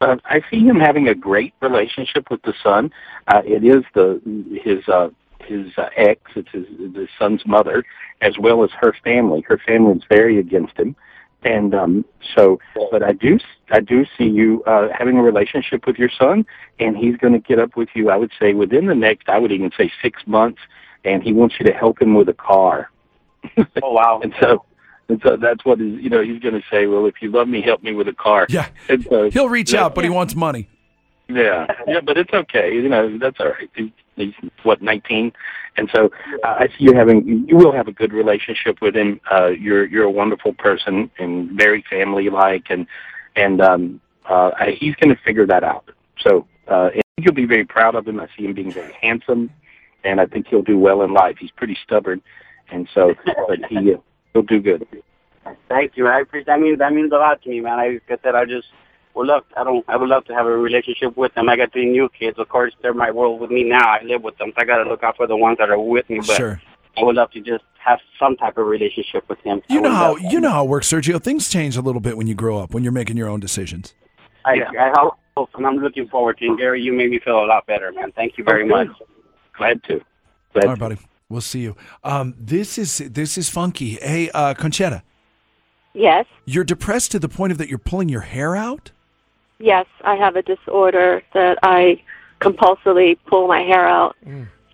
Uh, 0.00 0.16
I 0.24 0.40
see 0.50 0.60
him 0.60 0.78
having 0.78 1.08
a 1.08 1.14
great 1.14 1.52
relationship 1.60 2.30
with 2.30 2.42
the 2.42 2.54
son. 2.62 2.92
Uh, 3.26 3.42
it 3.44 3.64
is 3.64 3.82
the 3.94 4.20
his 4.62 4.88
uh, 4.88 5.08
his 5.40 5.66
uh, 5.76 5.88
ex, 5.96 6.20
it's 6.36 6.50
his 6.52 6.66
the 6.78 7.08
son's 7.18 7.44
mother, 7.44 7.84
as 8.20 8.38
well 8.38 8.62
as 8.62 8.70
her 8.78 8.94
family. 9.02 9.44
Her 9.48 9.60
family 9.66 9.96
is 9.96 10.04
very 10.08 10.38
against 10.38 10.76
him, 10.76 10.94
and 11.44 11.74
um, 11.74 12.04
so. 12.34 12.58
But 12.90 13.02
I 13.02 13.12
do 13.12 13.38
I 13.70 13.80
do 13.80 14.04
see 14.16 14.24
you 14.24 14.62
uh, 14.64 14.88
having 14.96 15.18
a 15.18 15.22
relationship 15.22 15.86
with 15.86 15.96
your 15.96 16.10
son, 16.18 16.46
and 16.78 16.96
he's 16.96 17.16
going 17.16 17.32
to 17.32 17.38
get 17.38 17.58
up 17.58 17.76
with 17.76 17.88
you. 17.94 18.10
I 18.10 18.16
would 18.16 18.32
say 18.40 18.54
within 18.54 18.86
the 18.86 18.94
next, 18.94 19.28
I 19.28 19.38
would 19.38 19.52
even 19.52 19.70
say 19.76 19.92
six 20.02 20.22
months, 20.26 20.60
and 21.04 21.22
he 21.22 21.32
wants 21.32 21.56
you 21.58 21.66
to 21.66 21.72
help 21.72 22.00
him 22.00 22.14
with 22.14 22.28
a 22.28 22.34
car. 22.34 22.90
oh 23.58 23.64
wow! 23.82 24.20
and 24.22 24.34
so. 24.40 24.64
And 25.06 25.20
so 25.22 25.36
that's 25.36 25.62
what 25.66 25.82
is, 25.82 26.00
you 26.00 26.08
know, 26.08 26.22
he's 26.22 26.40
going 26.40 26.54
to 26.54 26.62
say, 26.70 26.86
well, 26.86 27.04
if 27.04 27.20
you 27.20 27.30
love 27.30 27.46
me, 27.46 27.60
help 27.60 27.82
me 27.82 27.92
with 27.92 28.08
a 28.08 28.14
car. 28.14 28.46
Yeah. 28.48 28.68
And 28.88 29.06
so, 29.10 29.28
He'll 29.30 29.50
reach 29.50 29.74
yeah. 29.74 29.84
out, 29.84 29.94
but 29.94 30.02
he 30.02 30.08
wants 30.08 30.34
money. 30.34 30.66
Yeah, 31.28 31.66
yeah, 31.86 32.00
but 32.00 32.16
it's 32.16 32.32
okay. 32.32 32.74
You 32.74 32.88
know, 32.88 33.18
that's 33.18 33.38
all 33.38 33.50
right. 33.50 33.70
He's, 34.16 34.32
what 34.62 34.80
nineteen, 34.80 35.32
and 35.76 35.90
so 35.94 36.10
uh, 36.44 36.54
I 36.60 36.68
see 36.68 36.84
you 36.84 36.94
having 36.94 37.46
you 37.48 37.56
will 37.56 37.72
have 37.72 37.88
a 37.88 37.92
good 37.92 38.12
relationship 38.12 38.80
with 38.80 38.94
him. 38.94 39.20
Uh, 39.30 39.48
you're 39.48 39.86
you're 39.86 40.04
a 40.04 40.10
wonderful 40.10 40.52
person 40.54 41.10
and 41.18 41.50
very 41.52 41.84
family 41.90 42.30
like, 42.30 42.66
and 42.70 42.86
and 43.36 43.60
um, 43.60 44.00
uh, 44.28 44.50
he's 44.78 44.94
going 44.96 45.14
to 45.14 45.20
figure 45.22 45.46
that 45.46 45.64
out. 45.64 45.90
So 46.20 46.46
uh, 46.70 46.86
I 46.86 46.92
think 46.92 47.04
you'll 47.18 47.34
be 47.34 47.46
very 47.46 47.64
proud 47.64 47.94
of 47.94 48.06
him. 48.06 48.20
I 48.20 48.28
see 48.36 48.44
him 48.44 48.54
being 48.54 48.72
very 48.72 48.92
handsome, 49.00 49.50
and 50.04 50.20
I 50.20 50.26
think 50.26 50.46
he'll 50.48 50.62
do 50.62 50.78
well 50.78 51.02
in 51.02 51.12
life. 51.12 51.36
He's 51.38 51.50
pretty 51.50 51.76
stubborn, 51.84 52.22
and 52.70 52.88
so, 52.94 53.14
but 53.48 53.58
he 53.68 53.94
uh, 53.94 53.98
he'll 54.32 54.42
do 54.42 54.60
good. 54.60 54.86
Thank 55.68 55.96
you. 55.96 56.06
I 56.06 56.20
appreciate 56.20 56.46
that 56.46 56.60
means 56.60 56.78
that 56.78 56.92
means 56.92 57.12
a 57.12 57.16
lot 57.16 57.42
to 57.42 57.48
me, 57.50 57.60
man. 57.60 57.78
I 57.78 57.88
like 57.88 58.02
I 58.08 58.18
said, 58.22 58.34
I 58.34 58.44
just 58.44 58.68
would 59.14 59.26
love 59.28 59.44
I 59.56 59.64
don't 59.64 59.84
I 59.88 59.96
would 59.96 60.08
love 60.08 60.24
to 60.26 60.34
have 60.34 60.46
a 60.46 60.50
relationship 60.56 61.16
with 61.16 61.34
them. 61.34 61.48
I 61.48 61.56
got 61.56 61.72
three 61.72 61.86
new 61.90 62.08
kids. 62.08 62.38
Of 62.38 62.48
course, 62.48 62.72
they're 62.82 62.94
my 62.94 63.10
world 63.10 63.40
with 63.40 63.50
me 63.50 63.62
now. 63.64 63.86
I 63.88 64.02
live 64.02 64.22
with 64.22 64.36
them, 64.38 64.48
so 64.54 64.62
I 64.62 64.64
got 64.64 64.82
to 64.82 64.88
look 64.90 65.02
out 65.02 65.16
for 65.16 65.26
the 65.26 65.36
ones 65.36 65.58
that 65.58 65.70
are 65.70 65.78
with 65.78 66.08
me. 66.10 66.18
But 66.18 66.36
Sure. 66.36 66.60
I 66.96 67.02
would 67.02 67.16
love 67.16 67.30
to 67.32 67.40
just 67.40 67.64
have 67.78 67.98
some 68.18 68.36
type 68.36 68.56
of 68.56 68.66
relationship 68.66 69.28
with 69.28 69.40
him. 69.40 69.60
You 69.68 69.80
know 69.80 69.90
how 69.92 70.12
love- 70.14 70.20
you 70.32 70.40
know 70.40 70.50
how 70.50 70.64
it 70.64 70.68
works, 70.68 70.88
Sergio. 70.88 71.20
Things 71.22 71.48
change 71.48 71.76
a 71.76 71.80
little 71.80 72.00
bit 72.00 72.16
when 72.16 72.26
you 72.26 72.34
grow 72.34 72.58
up, 72.58 72.72
when 72.72 72.82
you're 72.82 72.92
making 72.92 73.16
your 73.16 73.28
own 73.28 73.40
decisions. 73.40 73.94
I, 74.44 74.62
I 74.78 74.92
hope, 75.36 75.48
and 75.54 75.66
I'm 75.66 75.76
looking 75.78 76.06
forward 76.08 76.38
to 76.38 76.44
it. 76.52 76.58
Gary, 76.58 76.82
you 76.82 76.92
made 76.92 77.10
me 77.10 77.18
feel 77.18 77.44
a 77.44 77.46
lot 77.46 77.66
better, 77.66 77.90
man. 77.92 78.12
Thank 78.12 78.36
you 78.38 78.44
very 78.44 78.62
Okay. 78.62 78.68
much. 78.70 78.88
Glad 79.56 79.82
to. 79.84 80.00
Glad 80.52 80.64
All 80.64 80.70
right, 80.72 80.78
buddy. 80.78 80.96
We'll 81.28 81.40
see 81.40 81.60
you. 81.60 81.74
Um, 82.04 82.34
this 82.38 82.78
is 82.78 82.98
this 82.98 83.36
is 83.38 83.48
funky. 83.48 83.94
Hey, 83.94 84.30
uh, 84.30 84.54
Conchetta, 84.54 85.02
Yes, 85.94 86.26
you're 86.44 86.64
depressed 86.64 87.10
to 87.12 87.18
the 87.18 87.28
point 87.28 87.52
of 87.52 87.58
that 87.58 87.68
you're 87.68 87.78
pulling 87.78 88.08
your 88.08 88.20
hair 88.22 88.54
out. 88.56 88.90
Yes, 89.58 89.86
I 90.02 90.16
have 90.16 90.36
a 90.36 90.42
disorder 90.42 91.22
that 91.32 91.58
I 91.62 92.02
compulsively 92.40 93.18
pull 93.26 93.48
my 93.48 93.60
hair 93.60 93.86
out 93.86 94.16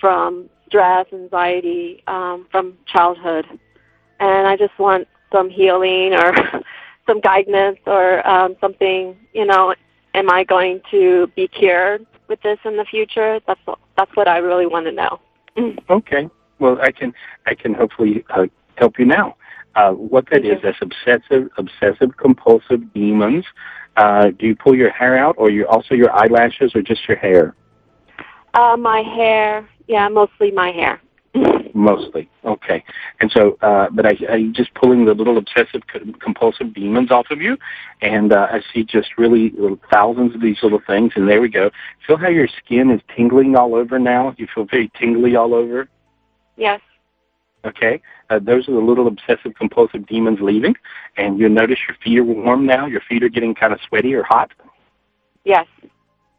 from 0.00 0.48
stress, 0.66 1.06
anxiety, 1.12 2.02
um, 2.06 2.46
from 2.50 2.76
childhood, 2.86 3.46
and 4.18 4.46
I 4.46 4.56
just 4.56 4.78
want 4.78 5.08
some 5.32 5.50
healing 5.50 6.14
or 6.14 6.32
some 7.06 7.20
guidance 7.20 7.78
or 7.86 8.26
um, 8.26 8.56
something. 8.60 9.16
You 9.32 9.46
know, 9.46 9.74
am 10.14 10.30
I 10.30 10.44
going 10.44 10.80
to 10.90 11.26
be 11.36 11.48
cured 11.48 12.06
with 12.28 12.40
this 12.42 12.58
in 12.64 12.76
the 12.76 12.84
future? 12.84 13.40
That's 13.46 13.60
that's 13.96 14.14
what 14.16 14.28
I 14.28 14.38
really 14.38 14.66
want 14.66 14.86
to 14.86 14.92
know. 14.92 15.20
Okay. 15.90 16.28
Well, 16.58 16.78
I 16.80 16.92
can 16.92 17.12
I 17.46 17.54
can 17.54 17.74
hopefully 17.74 18.24
uh, 18.30 18.46
help 18.76 18.98
you 18.98 19.04
now. 19.04 19.36
Uh, 19.76 19.92
what 19.92 20.28
that 20.30 20.44
is, 20.44 20.58
that's 20.62 20.78
obsessive 20.80 21.48
obsessive 21.56 22.16
compulsive 22.16 22.92
demons. 22.92 23.44
Uh, 23.96 24.30
do 24.38 24.46
you 24.46 24.56
pull 24.56 24.74
your 24.74 24.90
hair 24.90 25.18
out, 25.18 25.34
or 25.38 25.50
you 25.50 25.66
also 25.66 25.94
your 25.94 26.12
eyelashes, 26.12 26.72
or 26.74 26.82
just 26.82 27.06
your 27.08 27.16
hair? 27.16 27.54
Uh, 28.54 28.76
my 28.76 29.02
hair, 29.02 29.68
yeah, 29.86 30.08
mostly 30.08 30.50
my 30.50 30.70
hair. 30.70 31.00
Mostly. 31.74 32.28
Okay. 32.44 32.82
And 33.20 33.30
so, 33.30 33.56
uh, 33.62 33.88
but 33.92 34.04
I, 34.04 34.16
I 34.28 34.50
just 34.52 34.74
pulling 34.74 35.04
the 35.04 35.14
little 35.14 35.38
obsessive 35.38 35.82
compulsive 36.20 36.74
demons 36.74 37.10
off 37.12 37.26
of 37.30 37.40
you, 37.40 37.56
and 38.02 38.32
uh, 38.32 38.48
I 38.50 38.60
see 38.74 38.82
just 38.82 39.10
really 39.16 39.54
thousands 39.90 40.34
of 40.34 40.40
these 40.40 40.56
little 40.62 40.80
things. 40.84 41.12
And 41.14 41.28
there 41.28 41.40
we 41.40 41.48
go. 41.48 41.70
Feel 42.06 42.16
how 42.16 42.28
your 42.28 42.48
skin 42.48 42.90
is 42.90 43.00
tingling 43.14 43.54
all 43.54 43.76
over 43.76 43.98
now. 43.98 44.34
You 44.38 44.48
feel 44.52 44.64
very 44.64 44.90
tingly 44.98 45.36
all 45.36 45.54
over. 45.54 45.88
Yes. 46.56 46.80
Okay, 47.64 48.00
uh, 48.30 48.38
those 48.38 48.68
are 48.68 48.72
the 48.72 48.80
little 48.80 49.06
obsessive 49.06 49.54
compulsive 49.54 50.06
demons 50.06 50.38
leaving, 50.40 50.74
and 51.16 51.38
you'll 51.38 51.50
notice 51.50 51.78
your 51.86 51.96
feet 52.02 52.18
are 52.18 52.24
warm 52.24 52.64
now. 52.64 52.86
Your 52.86 53.02
feet 53.02 53.22
are 53.22 53.28
getting 53.28 53.54
kind 53.54 53.72
of 53.72 53.80
sweaty 53.86 54.14
or 54.14 54.22
hot. 54.22 54.50
Yes. 55.44 55.66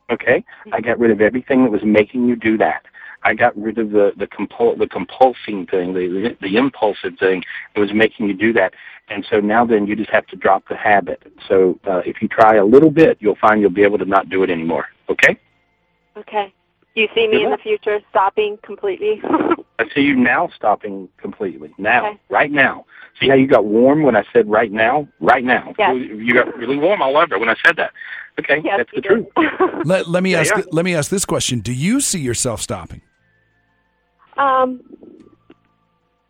Okay, 0.09 0.43
I 0.73 0.81
got 0.81 0.99
rid 0.99 1.11
of 1.11 1.21
everything 1.21 1.63
that 1.63 1.71
was 1.71 1.83
making 1.83 2.27
you 2.27 2.35
do 2.35 2.57
that. 2.57 2.85
I 3.23 3.33
got 3.33 3.55
rid 3.57 3.77
of 3.77 3.91
the 3.91 4.13
the 4.17 4.27
compul 4.27 4.77
the 4.77 4.87
compulsing 4.87 5.69
thing, 5.69 5.93
the, 5.93 6.07
the 6.07 6.37
the 6.41 6.57
impulsive 6.57 7.17
thing 7.19 7.43
that 7.75 7.81
was 7.81 7.93
making 7.93 8.27
you 8.27 8.33
do 8.33 8.51
that. 8.53 8.73
And 9.09 9.25
so 9.29 9.39
now 9.39 9.65
then 9.65 9.85
you 9.87 9.95
just 9.95 10.09
have 10.09 10.25
to 10.27 10.35
drop 10.35 10.67
the 10.69 10.75
habit. 10.75 11.21
So 11.47 11.79
uh, 11.85 12.01
if 12.05 12.21
you 12.21 12.27
try 12.27 12.55
a 12.55 12.65
little 12.65 12.89
bit, 12.91 13.17
you'll 13.19 13.35
find 13.35 13.61
you'll 13.61 13.69
be 13.69 13.83
able 13.83 13.97
to 13.99 14.05
not 14.05 14.29
do 14.29 14.43
it 14.43 14.49
anymore. 14.49 14.87
Okay. 15.09 15.37
Okay. 16.17 16.53
Do 16.95 17.01
you 17.01 17.07
see 17.15 17.27
me 17.27 17.37
Good 17.37 17.45
in 17.45 17.51
the 17.51 17.57
future 17.57 17.99
stopping 18.09 18.57
completely? 18.63 19.21
I 19.89 19.93
see 19.93 20.01
you 20.01 20.15
now 20.15 20.49
stopping 20.55 21.09
completely. 21.17 21.73
Now, 21.77 22.19
right 22.29 22.51
now. 22.51 22.85
See 23.19 23.27
how 23.29 23.35
you 23.35 23.47
got 23.47 23.65
warm 23.65 24.03
when 24.03 24.15
I 24.15 24.23
said 24.33 24.49
right 24.49 24.71
now? 24.71 25.07
Right 25.19 25.43
now. 25.43 25.73
Yes. 25.77 25.95
You 25.95 26.33
got 26.33 26.55
really 26.57 26.77
warm 26.77 27.01
I 27.01 27.05
all 27.05 27.17
over 27.17 27.37
when 27.37 27.49
I 27.49 27.55
said 27.65 27.75
that. 27.77 27.91
Okay, 28.39 28.61
that's 28.77 28.89
the 28.95 29.01
truth. 29.01 29.27
Let, 29.85 30.07
let 30.07 30.23
me 30.23 30.31
There 30.31 30.41
ask. 30.41 30.49
you 30.51 30.55
are. 30.55 30.61
th- 30.63 30.73
let 30.73 30.85
me 30.85 30.95
ask 30.95 31.11
this 31.11 31.25
question: 31.25 31.59
Do 31.59 31.73
you 31.73 31.99
see 32.01 32.19
yourself 32.19 32.61
stopping? 32.61 33.01
um, 34.37 34.79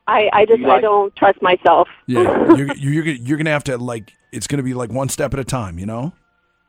I 0.08 0.30
I 0.34 0.46
just 0.46 0.62
like- 0.62 0.80
I 0.80 0.82
don't 0.82 1.16
trust 1.16 1.42
myself. 1.42 1.88
Yeah, 2.08 2.56
you're, 2.56 2.74
you're 2.76 3.06
you're 3.06 3.38
gonna 3.38 3.52
have 3.52 3.64
to 3.66 3.78
like. 3.78 4.14
It's 4.32 4.48
gonna 4.48 4.64
be 4.64 4.74
like 4.74 4.92
one 4.92 5.10
step 5.10 5.34
at 5.34 5.40
a 5.40 5.44
time. 5.44 5.78
You 5.78 5.86
know. 5.86 6.14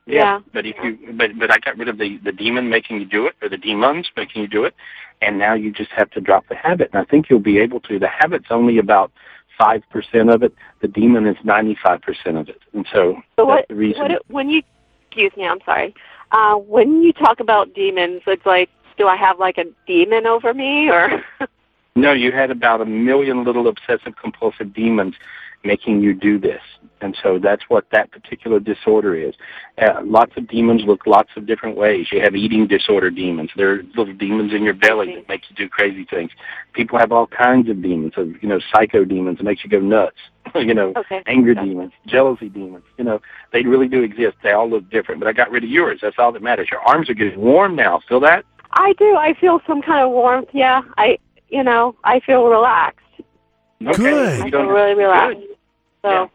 Yeah. 0.07 0.41
But 0.53 0.67
if 0.67 0.77
you 0.83 1.13
but 1.13 1.39
but 1.39 1.51
I 1.51 1.59
got 1.59 1.77
rid 1.79 1.89
of 1.89 1.99
the 1.99 2.19
the 2.19 2.33
demon 2.33 2.69
making 2.69 2.99
you 3.01 3.07
do 3.07 3.27
it 3.27 3.35
or 3.43 3.49
the 3.49 3.57
demons 3.57 4.11
making 4.17 4.43
you 4.43 4.49
do 4.49 4.65
it, 4.65 4.75
and 5.21 5.39
now 5.39 5.55
you 5.55 5.71
just 5.73 5.91
have 5.93 6.11
to 6.11 6.21
drop 6.21 6.47
the 6.49 6.57
habit. 6.57 6.91
And 6.93 7.01
I 7.01 7.05
think 7.05 7.31
you'll 7.31 7.39
be 7.39 7.59
able 7.59 7.81
to. 7.81 7.99
The 7.99 8.09
habit's 8.09 8.47
only 8.51 8.79
about 8.79 9.13
five 9.57 9.83
percent 9.91 10.29
of 10.31 10.43
it. 10.43 10.53
The 10.81 10.89
demon 10.89 11.27
is 11.27 11.37
ninety 11.45 11.77
five 11.83 12.03
percent 12.03 12.37
of 12.37 12.49
it. 12.49 12.61
And 12.73 12.87
so, 12.93 13.23
So 13.37 13.47
that's 13.47 13.47
what, 13.47 13.69
the 13.69 13.75
reason. 13.77 14.03
what 14.03 14.11
it- 14.11 14.23
when 14.29 14.51
you 14.51 14.63
excuse 15.07 15.33
me, 15.37 15.47
I'm 15.47 15.61
sorry. 15.65 15.95
Uh, 16.33 16.55
when 16.57 17.03
you 17.03 17.13
talk 17.13 17.39
about 17.41 17.75
demons, 17.75 18.23
it's 18.27 18.47
like, 18.47 18.71
do 18.97 19.07
I 19.07 19.17
have 19.17 19.39
like 19.39 19.59
a 19.59 19.67
demon 19.87 20.27
over 20.27 20.55
me, 20.55 20.89
or 20.89 21.23
No, 21.95 22.13
you 22.13 22.33
had 22.33 22.51
about 22.51 22.81
a 22.81 22.87
million 22.87 23.45
little 23.45 23.69
obsessive 23.69 24.17
compulsive 24.17 24.73
demons 24.73 25.15
making 25.65 26.01
you 26.01 26.15
do 26.15 26.39
this. 26.39 26.61
And 27.01 27.17
so 27.21 27.39
that's 27.39 27.65
what 27.69 27.87
that 27.91 28.13
particular 28.13 28.61
disorder 28.61 29.17
is. 29.17 29.35
Uh, 29.77 30.01
lots 30.05 30.33
of 30.37 30.47
demons 30.47 30.83
look 30.87 31.05
lots 31.05 31.31
of 31.37 31.47
different 31.47 31.77
ways. 31.77 32.07
You 32.13 32.21
have 32.21 32.37
eating 32.37 32.69
disorder 32.69 33.11
demons. 33.11 33.51
There 33.57 33.73
are 33.73 33.83
little 33.97 34.15
demons 34.15 34.55
in 34.55 34.63
your 34.63 34.75
belly 34.75 35.17
that 35.17 35.29
make 35.29 35.43
you 35.51 35.57
do 35.57 35.69
crazy 35.69 36.05
things. 36.05 36.31
People 36.75 37.01
have 37.01 37.11
all 37.11 37.27
kinds 37.27 37.69
of 37.69 37.83
demons, 37.83 38.13
of, 38.17 38.41
you 38.41 38.49
know, 38.49 38.61
psycho 38.73 39.05
demons 39.05 39.39
that 39.39 39.45
makes 39.45 39.65
you 39.65 39.71
go 39.71 39.81
nuts. 39.81 40.17
you 40.55 40.75
know, 40.75 40.93
Okay. 40.97 41.23
anger 41.27 41.55
demons, 41.55 41.93
jealousy 42.07 42.49
demons. 42.49 42.85
You 42.99 43.05
know, 43.05 43.21
they 43.53 43.63
really 43.63 43.89
do 43.89 44.03
exist. 44.03 44.37
They 44.45 44.53
all 44.53 44.71
look 44.71 44.89
different. 44.91 45.21
But 45.21 45.29
I 45.29 45.33
got 45.33 45.51
rid 45.51 45.65
of 45.65 45.71
yours. 45.71 45.99
That's 46.03 46.17
all 46.19 46.31
that 46.33 46.43
matters. 46.43 46.69
Your 46.71 46.81
arms 46.81 47.11
are 47.11 47.15
getting 47.15 47.41
warm 47.41 47.75
now. 47.75 48.01
Feel 48.09 48.21
that? 48.21 48.45
I 48.75 48.93
do. 48.95 49.17
I 49.17 49.35
feel 49.41 49.61
some 49.67 49.83
kind 49.83 50.05
of 50.05 50.11
warmth. 50.13 50.49
Yeah, 50.53 50.83
I 50.99 51.19
you 51.49 51.63
know 51.65 51.97
I 52.05 52.21
feel 52.21 52.45
relaxed. 52.47 53.01
Okay. 53.85 54.41
I 54.41 54.45
You 54.47 54.51
feel 54.51 54.65
really 54.67 54.95
relaxed. 54.95 55.41
So 56.03 56.31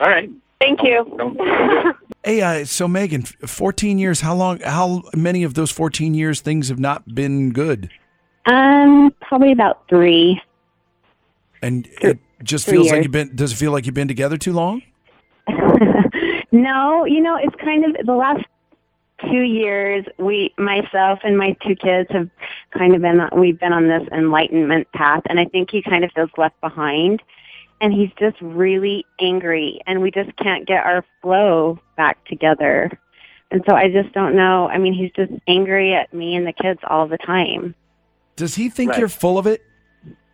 All 0.00 0.08
right. 0.08 0.30
thank 0.60 0.82
you. 0.82 1.94
Hey, 2.24 2.42
uh, 2.42 2.64
so 2.64 2.88
Megan, 2.88 3.22
14 3.22 3.98
years. 3.98 4.20
How 4.20 4.34
long? 4.34 4.58
How 4.58 5.02
many 5.14 5.44
of 5.44 5.54
those 5.54 5.70
14 5.70 6.12
years 6.12 6.40
things 6.40 6.68
have 6.70 6.80
not 6.80 7.14
been 7.14 7.52
good? 7.52 7.88
Um, 8.46 9.14
probably 9.20 9.52
about 9.52 9.88
three. 9.88 10.42
And 11.62 11.88
it 12.00 12.18
just 12.42 12.66
three 12.66 12.78
feels 12.78 12.90
like 12.90 13.04
you've 13.04 13.12
been. 13.12 13.36
Does 13.36 13.52
it 13.52 13.56
feel 13.56 13.70
like 13.70 13.86
you've 13.86 13.94
been 13.94 14.08
together 14.08 14.36
too 14.36 14.52
long? 14.52 14.82
No, 16.56 17.04
you 17.04 17.20
know, 17.20 17.36
it's 17.36 17.54
kind 17.56 17.84
of 17.84 18.06
the 18.06 18.14
last 18.14 18.44
two 19.30 19.42
years. 19.42 20.06
We, 20.18 20.54
myself 20.56 21.18
and 21.22 21.36
my 21.36 21.56
two 21.66 21.76
kids, 21.76 22.08
have 22.10 22.30
kind 22.76 22.94
of 22.94 23.02
been. 23.02 23.20
We've 23.36 23.58
been 23.58 23.72
on 23.72 23.88
this 23.88 24.08
enlightenment 24.10 24.90
path, 24.92 25.22
and 25.28 25.38
I 25.38 25.44
think 25.44 25.70
he 25.70 25.82
kind 25.82 26.02
of 26.04 26.10
feels 26.14 26.30
left 26.38 26.58
behind. 26.60 27.22
And 27.80 27.92
he's 27.92 28.10
just 28.18 28.40
really 28.40 29.04
angry, 29.20 29.80
and 29.86 30.00
we 30.00 30.10
just 30.10 30.34
can't 30.36 30.66
get 30.66 30.84
our 30.84 31.04
flow 31.20 31.78
back 31.96 32.24
together. 32.24 32.90
And 33.50 33.62
so 33.68 33.74
I 33.76 33.90
just 33.90 34.12
don't 34.14 34.34
know. 34.34 34.66
I 34.68 34.78
mean, 34.78 34.94
he's 34.94 35.12
just 35.12 35.30
angry 35.46 35.94
at 35.94 36.12
me 36.12 36.34
and 36.36 36.46
the 36.46 36.52
kids 36.54 36.80
all 36.88 37.06
the 37.06 37.18
time. 37.18 37.74
Does 38.34 38.54
he 38.54 38.70
think 38.70 38.90
Right. 38.92 38.98
you're 39.00 39.08
full 39.08 39.36
of 39.38 39.46
it? 39.46 39.62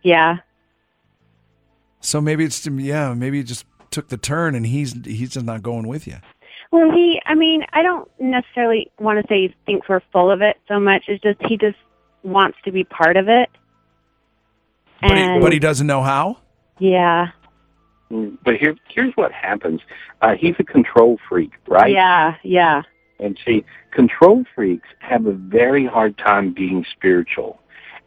Yeah. 0.03 0.37
So 1.99 2.19
maybe 2.21 2.43
it's 2.45 2.65
yeah. 2.65 3.13
Maybe 3.13 3.39
it 3.39 3.43
just 3.43 3.65
took 3.91 4.07
the 4.09 4.17
turn, 4.17 4.55
and 4.55 4.65
he's 4.65 4.93
he's 5.05 5.31
just 5.31 5.45
not 5.45 5.61
going 5.63 5.87
with 5.87 6.07
you. 6.07 6.17
Well, 6.71 6.91
he, 6.91 7.21
I 7.25 7.35
mean, 7.35 7.63
I 7.71 7.83
don't 7.83 8.09
necessarily 8.19 8.89
want 8.99 9.21
to 9.21 9.27
say 9.27 9.47
he 9.47 9.55
thinks 9.65 9.87
we're 9.87 10.01
full 10.11 10.31
of 10.31 10.41
it 10.41 10.57
so 10.67 10.79
much. 10.79 11.03
It's 11.07 11.21
just 11.21 11.39
he 11.47 11.57
just 11.57 11.77
wants 12.23 12.57
to 12.65 12.71
be 12.71 12.83
part 12.83 13.15
of 13.15 13.27
it. 13.29 13.49
But 15.01 15.17
he, 15.17 15.39
but 15.39 15.53
he 15.53 15.59
doesn't 15.59 15.85
know 15.87 16.01
how. 16.01 16.37
Yeah, 16.79 17.27
Mm, 18.11 18.37
But 18.43 18.57
here, 18.57 18.75
here's 18.89 19.13
what 19.15 19.31
happens. 19.31 19.81
Uh, 20.21 20.35
he's 20.35 20.55
a 20.59 20.63
control 20.63 21.19
freak, 21.27 21.51
right? 21.67 21.91
yeah, 21.91 22.35
yeah, 22.43 22.83
And 23.19 23.37
see, 23.45 23.65
control 23.91 24.45
freaks 24.53 24.87
have 24.99 25.25
a 25.25 25.31
very 25.33 25.85
hard 25.85 26.17
time 26.17 26.53
being 26.53 26.85
spiritual. 26.91 27.59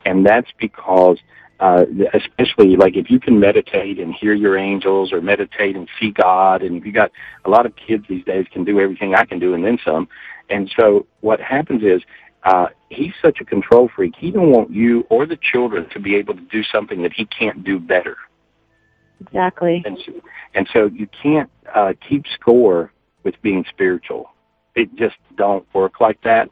And 0.05 0.25
that's 0.25 0.51
because, 0.59 1.19
uh, 1.59 1.87
especially 2.15 2.77
like 2.77 2.97
if 2.97 3.11
you 3.11 3.19
can 3.19 3.41
meditate 3.41 3.99
and 3.99 4.15
hear 4.15 4.35
your 4.35 4.57
angels 4.57 5.13
or 5.13 5.21
meditate 5.21 5.75
and 5.75 5.89
see 5.99 6.11
God, 6.13 6.63
and 6.63 6.85
you 6.85 6.93
got 6.93 7.11
a 7.45 7.51
lot 7.51 7.67
of 7.67 7.75
kids 7.75 8.05
these 8.09 8.25
days 8.25 8.47
can 8.53 8.63
do 8.65 8.79
everything 8.79 9.15
I 9.15 9.25
can 9.25 9.41
do 9.41 9.55
and 9.55 9.65
then 9.65 9.79
some. 9.85 10.09
And 10.49 10.71
so 10.79 11.07
what 11.21 11.41
happens 11.41 11.83
is, 11.83 12.03
uh, 12.45 12.69
he's 12.91 13.13
such 13.21 13.41
a 13.41 13.45
control 13.45 13.89
freak. 13.97 14.15
He 14.17 14.31
don't 14.31 14.53
want 14.53 14.71
you 14.71 15.05
or 15.11 15.27
the 15.27 15.37
children 15.37 15.89
to 15.91 15.99
be 15.99 16.15
able 16.15 16.35
to 16.35 16.43
do 16.43 16.63
something 16.63 17.03
that 17.03 17.13
he 17.13 17.25
can't 17.25 17.65
do 17.65 17.81
better. 17.81 18.17
Exactly. 19.21 19.83
And 19.85 19.99
so, 20.05 20.13
and 20.55 20.69
so 20.73 20.87
you 20.87 21.09
can't 21.23 21.51
uh, 21.75 21.93
keep 22.09 22.25
score 22.39 22.93
with 23.25 23.35
being 23.43 23.65
spiritual. 23.69 24.31
It 24.75 24.95
just 24.97 25.17
don't 25.37 25.67
work 25.75 26.01
like 26.01 26.21
that. 26.23 26.51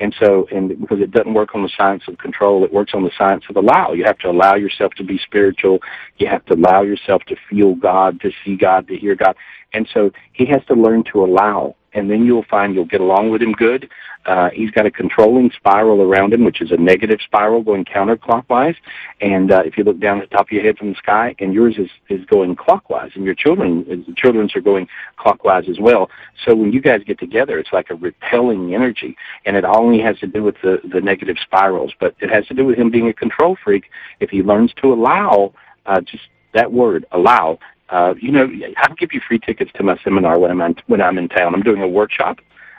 And 0.00 0.14
so, 0.20 0.46
and 0.50 0.68
because 0.80 1.00
it 1.00 1.12
doesn't 1.12 1.34
work 1.34 1.54
on 1.54 1.62
the 1.62 1.70
science 1.76 2.02
of 2.08 2.18
control, 2.18 2.64
it 2.64 2.72
works 2.72 2.92
on 2.94 3.04
the 3.04 3.12
science 3.16 3.44
of 3.48 3.56
allow. 3.56 3.92
You 3.92 4.04
have 4.04 4.18
to 4.18 4.30
allow 4.30 4.56
yourself 4.56 4.92
to 4.94 5.04
be 5.04 5.18
spiritual. 5.18 5.78
You 6.18 6.26
have 6.26 6.44
to 6.46 6.54
allow 6.54 6.82
yourself 6.82 7.22
to 7.28 7.36
feel 7.48 7.76
God, 7.76 8.20
to 8.22 8.32
see 8.44 8.56
God, 8.56 8.88
to 8.88 8.96
hear 8.96 9.14
God. 9.14 9.36
And 9.72 9.88
so 9.94 10.10
he 10.32 10.46
has 10.46 10.64
to 10.66 10.74
learn 10.74 11.04
to 11.12 11.24
allow 11.24 11.76
and 11.94 12.10
then 12.10 12.24
you'll 12.24 12.44
find 12.44 12.74
you'll 12.74 12.84
get 12.84 13.00
along 13.00 13.30
with 13.30 13.40
him 13.40 13.52
good. 13.52 13.88
Uh, 14.26 14.48
he's 14.50 14.70
got 14.70 14.86
a 14.86 14.90
controlling 14.90 15.50
spiral 15.50 16.00
around 16.00 16.32
him, 16.32 16.44
which 16.44 16.62
is 16.62 16.70
a 16.70 16.76
negative 16.76 17.20
spiral 17.22 17.62
going 17.62 17.84
counterclockwise. 17.84 18.74
And 19.20 19.52
uh, 19.52 19.62
if 19.66 19.76
you 19.76 19.84
look 19.84 20.00
down 20.00 20.20
at 20.22 20.30
the 20.30 20.36
top 20.36 20.46
of 20.46 20.52
your 20.52 20.62
head 20.62 20.78
from 20.78 20.90
the 20.90 20.96
sky, 20.96 21.34
and 21.38 21.52
yours 21.52 21.76
is 21.78 21.90
is 22.08 22.24
going 22.26 22.56
clockwise, 22.56 23.12
and 23.14 23.24
your 23.24 23.34
children, 23.34 23.84
the 24.06 24.14
children's 24.16 24.56
are 24.56 24.60
going 24.60 24.88
clockwise 25.16 25.68
as 25.68 25.78
well. 25.78 26.10
So 26.44 26.54
when 26.54 26.72
you 26.72 26.80
guys 26.80 27.02
get 27.06 27.18
together, 27.18 27.58
it's 27.58 27.72
like 27.72 27.90
a 27.90 27.94
repelling 27.94 28.74
energy, 28.74 29.16
and 29.44 29.56
it 29.56 29.64
only 29.64 30.00
has 30.00 30.18
to 30.20 30.26
do 30.26 30.42
with 30.42 30.56
the 30.62 30.80
the 30.90 31.00
negative 31.00 31.36
spirals, 31.42 31.92
but 32.00 32.14
it 32.20 32.30
has 32.30 32.46
to 32.46 32.54
do 32.54 32.64
with 32.64 32.78
him 32.78 32.90
being 32.90 33.08
a 33.08 33.14
control 33.14 33.56
freak. 33.62 33.84
If 34.20 34.30
he 34.30 34.42
learns 34.42 34.72
to 34.82 34.92
allow, 34.92 35.52
uh, 35.86 36.00
just 36.00 36.24
that 36.54 36.72
word, 36.72 37.04
allow, 37.12 37.58
uh, 37.94 38.14
you 38.20 38.30
know, 38.32 38.44
I'll 38.78 38.94
give 38.96 39.10
you 39.12 39.20
free 39.28 39.38
tickets 39.38 39.70
to 39.76 39.82
my 39.82 39.96
seminar 40.04 40.38
when 40.38 40.50
I'm 40.50 40.60
in, 40.60 40.74
when 40.86 41.00
I'm 41.00 41.16
in 41.18 41.28
town. 41.28 41.54
I'm 41.54 41.62
doing 41.62 41.82
a 41.82 41.88
workshop 41.88 42.36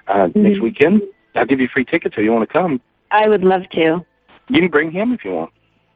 uh, 0.07 0.13
Mm-hmm. 0.27 0.43
next 0.43 0.59
weekend. 0.61 1.01
I'll 1.35 1.45
give 1.45 1.59
you 1.59 1.69
free 1.75 1.85
tickets 1.85 2.15
if 2.17 2.23
you 2.23 2.31
want 2.31 2.47
to 2.47 2.53
come. 2.53 2.81
I 3.11 3.27
would 3.27 3.43
love 3.43 3.63
to. 3.71 4.05
You 4.49 4.59
can 4.61 4.69
bring 4.69 4.91
him 4.91 5.13
if 5.13 5.23
you 5.25 5.31
want. 5.31 5.51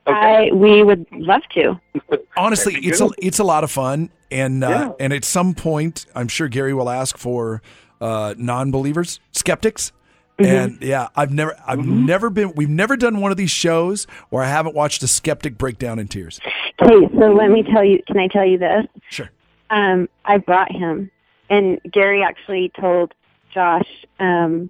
I 0.07 0.49
we 0.53 0.83
would 0.83 1.05
love 1.11 1.41
to. 1.55 1.79
Honestly, 2.37 2.73
it's 2.81 2.99
a 3.01 3.09
it's 3.21 3.39
a 3.39 3.43
lot 3.43 3.63
of 3.63 3.69
fun, 3.71 4.09
and 4.31 4.63
uh, 4.63 4.69
Yeah. 4.69 4.91
and 4.99 5.13
at 5.13 5.23
some 5.23 5.53
point, 5.53 6.05
I'm 6.15 6.27
sure 6.27 6.47
Gary 6.47 6.73
will 6.73 6.89
ask 6.89 7.17
for 7.17 7.61
uh, 8.01 8.33
non-believers, 8.37 9.19
skeptics. 9.33 9.91
Mm-hmm. 10.39 10.45
And 10.45 10.81
yeah, 10.81 11.09
I've 11.15 11.31
never, 11.33 11.55
I've 11.67 11.85
never 11.85 12.29
been. 12.29 12.53
We've 12.55 12.69
never 12.69 12.95
done 12.95 13.19
one 13.19 13.31
of 13.31 13.37
these 13.37 13.51
shows 13.51 14.05
where 14.29 14.41
I 14.41 14.47
haven't 14.47 14.73
watched 14.73 15.03
a 15.03 15.07
skeptic 15.07 15.57
break 15.57 15.77
down 15.77 15.99
in 15.99 16.07
tears. 16.07 16.39
Okay, 16.81 17.13
so 17.19 17.33
let 17.33 17.49
me 17.49 17.63
tell 17.63 17.83
you. 17.83 18.01
Can 18.07 18.17
I 18.17 18.27
tell 18.27 18.45
you 18.45 18.57
this? 18.57 18.85
Sure. 19.09 19.29
Um, 19.69 20.07
I 20.23 20.37
brought 20.37 20.71
him, 20.71 21.11
and 21.49 21.79
Gary 21.91 22.23
actually 22.23 22.71
told 22.79 23.13
Josh. 23.53 23.87
Um, 24.19 24.69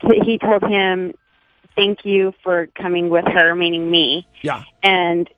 t- 0.00 0.20
he 0.24 0.36
told 0.38 0.64
him, 0.64 1.14
"Thank 1.76 2.04
you 2.04 2.34
for 2.42 2.66
coming 2.74 3.08
with 3.08 3.26
her," 3.26 3.54
meaning 3.54 3.88
me. 3.88 4.26
Yeah. 4.42 4.64
And 4.82 5.30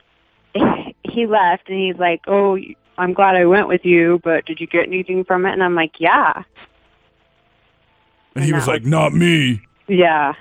he 1.04 1.26
left, 1.26 1.68
and 1.68 1.78
he's 1.78 1.98
like, 1.98 2.22
"Oh, 2.26 2.56
I'm 2.96 3.12
glad 3.12 3.36
I 3.36 3.44
went 3.44 3.68
with 3.68 3.84
you, 3.84 4.22
but 4.24 4.46
did 4.46 4.58
you 4.58 4.66
get 4.66 4.86
anything 4.86 5.24
from 5.24 5.44
it?" 5.44 5.52
And 5.52 5.62
I'm 5.62 5.74
like, 5.74 6.00
"Yeah, 6.00 6.44
And 8.38 8.46
he 8.46 8.52
was 8.52 8.66
like, 8.66 8.84
"Not 8.84 9.12
me." 9.12 9.60
yeah." 9.88 10.34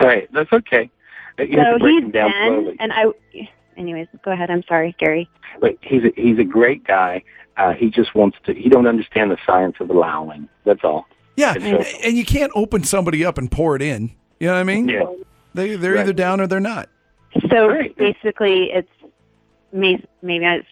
Right, 0.00 0.28
that's 0.32 0.52
okay. 0.52 0.90
You 1.38 1.56
so 1.56 1.78
to 1.78 1.86
he's 1.86 2.02
him 2.04 2.10
down 2.10 2.30
been, 2.30 2.46
slowly. 2.62 2.76
and 2.80 2.92
I. 2.92 3.04
Anyways, 3.76 4.08
go 4.24 4.30
ahead. 4.32 4.50
I'm 4.50 4.62
sorry, 4.64 4.94
Gary. 4.98 5.28
But 5.60 5.76
he's 5.82 6.02
a, 6.04 6.12
he's 6.16 6.38
a 6.38 6.44
great 6.44 6.84
guy. 6.84 7.22
Uh, 7.56 7.72
he 7.72 7.90
just 7.90 8.14
wants 8.14 8.36
to. 8.44 8.54
He 8.54 8.68
don't 8.68 8.86
understand 8.86 9.30
the 9.30 9.38
science 9.46 9.76
of 9.80 9.90
allowing. 9.90 10.48
That's 10.64 10.84
all. 10.84 11.06
Yeah, 11.36 11.54
And 11.54 11.84
so- 11.84 11.98
and 12.04 12.16
you 12.16 12.24
can't 12.24 12.52
open 12.54 12.84
somebody 12.84 13.24
up 13.24 13.38
and 13.38 13.50
pour 13.50 13.76
it 13.76 13.82
in. 13.82 14.10
You 14.38 14.48
know 14.48 14.54
what 14.54 14.60
I 14.60 14.64
mean? 14.64 14.88
Yeah. 14.88 15.04
They 15.54 15.76
they're 15.76 15.92
Right. 15.94 16.00
either 16.00 16.12
down 16.12 16.40
or 16.40 16.46
they're 16.46 16.60
not. 16.60 16.88
So 17.50 17.82
basically, 17.96 18.70
it's 18.72 18.88
may- 19.72 20.04
maybe 20.22 20.44
it's 20.44 20.66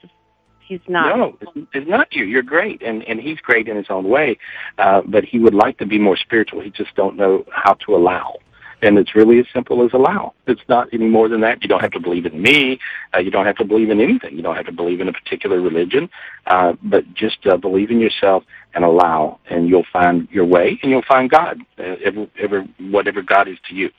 he's 0.69 0.81
not. 0.89 1.17
No, 1.17 1.37
it's, 1.41 1.69
it's 1.73 1.89
not 1.89 2.15
you. 2.15 2.25
You're 2.25 2.43
great, 2.43 2.83
and 2.83 3.03
and 3.05 3.19
he's 3.21 3.39
great 3.39 3.67
in 3.69 3.77
his 3.77 3.87
own 3.89 4.09
way. 4.09 4.39
Uh, 4.79 5.03
but 5.07 5.25
he 5.25 5.39
would 5.39 5.55
like 5.55 5.79
to 5.79 5.87
be 5.87 5.99
more 5.99 6.17
spiritual. 6.17 6.61
He 6.61 6.71
just 6.71 6.95
don't 6.95 7.17
know 7.17 7.45
how 7.51 7.75
to 7.87 7.97
allow. 7.97 8.37
And 8.81 8.97
it's 8.97 9.17
really 9.17 9.41
as 9.41 9.47
simple 9.53 9.85
as 9.85 9.93
allow. 9.93 10.35
It's 10.47 10.61
not 10.69 10.87
any 10.93 11.09
more 11.09 11.29
than 11.29 11.41
that. 11.41 11.63
You 11.63 11.69
don't 11.69 11.81
have 11.81 11.91
to 11.93 12.01
believe 12.01 12.27
in 12.27 12.41
me. 12.41 12.79
Uh, 13.13 13.19
you 13.19 13.29
don't 13.29 13.45
have 13.45 13.57
to 13.57 13.65
believe 13.65 13.91
in 13.91 14.01
anything. 14.01 14.37
You 14.37 14.43
don't 14.43 14.55
have 14.55 14.67
to 14.67 14.73
believe 14.73 15.01
in 15.01 15.09
a 15.09 15.13
particular 15.13 15.61
religion. 15.61 16.09
Uh, 16.47 16.75
but 16.85 17.03
just 17.13 17.45
uh, 17.49 17.57
believe 17.57 17.91
in 17.91 17.99
yourself 17.99 18.45
and 18.75 18.85
allow, 18.85 19.41
and 19.51 19.69
you'll 19.69 19.87
find 19.93 20.29
your 20.31 20.45
way, 20.45 20.79
and 20.81 20.93
you'll 20.93 21.03
find 21.09 21.29
God, 21.29 21.59
uh, 21.81 21.97
ever, 22.05 22.29
ever, 22.39 22.63
whatever 22.79 23.21
God 23.21 23.49
is 23.49 23.59
to 23.69 23.75
you. 23.75 23.91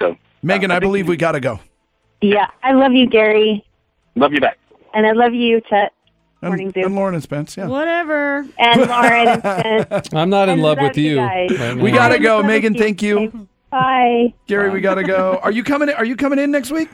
So, 0.00 0.16
Megan, 0.42 0.72
I 0.72 0.80
believe 0.80 1.06
we 1.06 1.16
got 1.16 1.32
to 1.32 1.40
go. 1.40 1.60
Yeah, 2.20 2.48
I 2.64 2.72
love 2.72 2.92
you, 2.92 3.06
Gary, 3.08 3.64
love 4.16 4.32
you 4.32 4.40
back. 4.40 4.58
and 4.94 5.06
I 5.06 5.12
love 5.12 5.32
you, 5.32 5.60
Chet. 5.70 5.92
And, 6.44 6.50
Morning, 6.50 6.72
Zoo. 6.72 6.82
and 6.84 6.94
Lauren 6.94 7.14
and 7.14 7.22
Spence. 7.22 7.56
Yeah. 7.56 7.66
Whatever. 7.68 8.46
And 8.58 8.80
Lauren 8.88 9.28
and 9.28 9.40
Spence. 9.40 10.12
I'm 10.14 10.28
not 10.30 10.48
in 10.48 10.60
love 10.60 10.78
love 10.78 10.88
with 10.88 10.98
you 10.98 11.10
you. 11.12 11.16
guys. 11.16 11.74
We 11.76 11.90
got 11.90 12.08
to 12.08 12.18
go, 12.18 12.42
Megan. 12.42 12.74
you. 12.74 12.80
Thank 12.80 13.02
you, 13.02 13.48
Bye. 13.70 14.34
Gary. 14.46 14.70
We 14.70 14.80
got 14.80 14.96
to 14.96 15.04
go. 15.04 15.38
Are 15.42 15.50
you 15.50 15.64
coming? 15.64 15.88
Are 15.90 16.04
you 16.04 16.16
coming 16.16 16.38
in 16.38 16.50
next 16.50 16.70
week? 16.70 16.88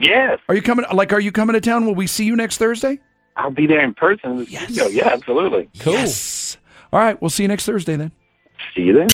Yes. 0.00 0.38
Are 0.48 0.54
you 0.54 0.62
coming? 0.62 0.84
Like, 0.92 1.12
are 1.12 1.20
you 1.20 1.30
coming 1.30 1.54
to 1.54 1.60
town? 1.60 1.86
Will 1.86 1.94
we 1.94 2.06
see 2.06 2.24
you 2.24 2.34
next 2.34 2.58
Thursday? 2.58 2.98
I'll 3.36 3.50
be 3.50 3.66
there 3.66 3.80
in 3.80 3.94
person. 3.94 4.30
in 4.32 4.36
the 4.38 4.46
studio. 4.46 4.86
Yeah, 4.86 5.08
absolutely. 5.08 5.68
Cool. 5.78 5.92
Yes. 5.92 6.56
All 6.92 7.00
right. 7.00 7.20
We'll 7.22 7.30
see 7.30 7.44
you 7.44 7.48
next 7.48 7.64
Thursday 7.66 7.96
then. 7.96 8.10
See 8.74 8.82
you 8.82 8.92
then. 8.92 9.08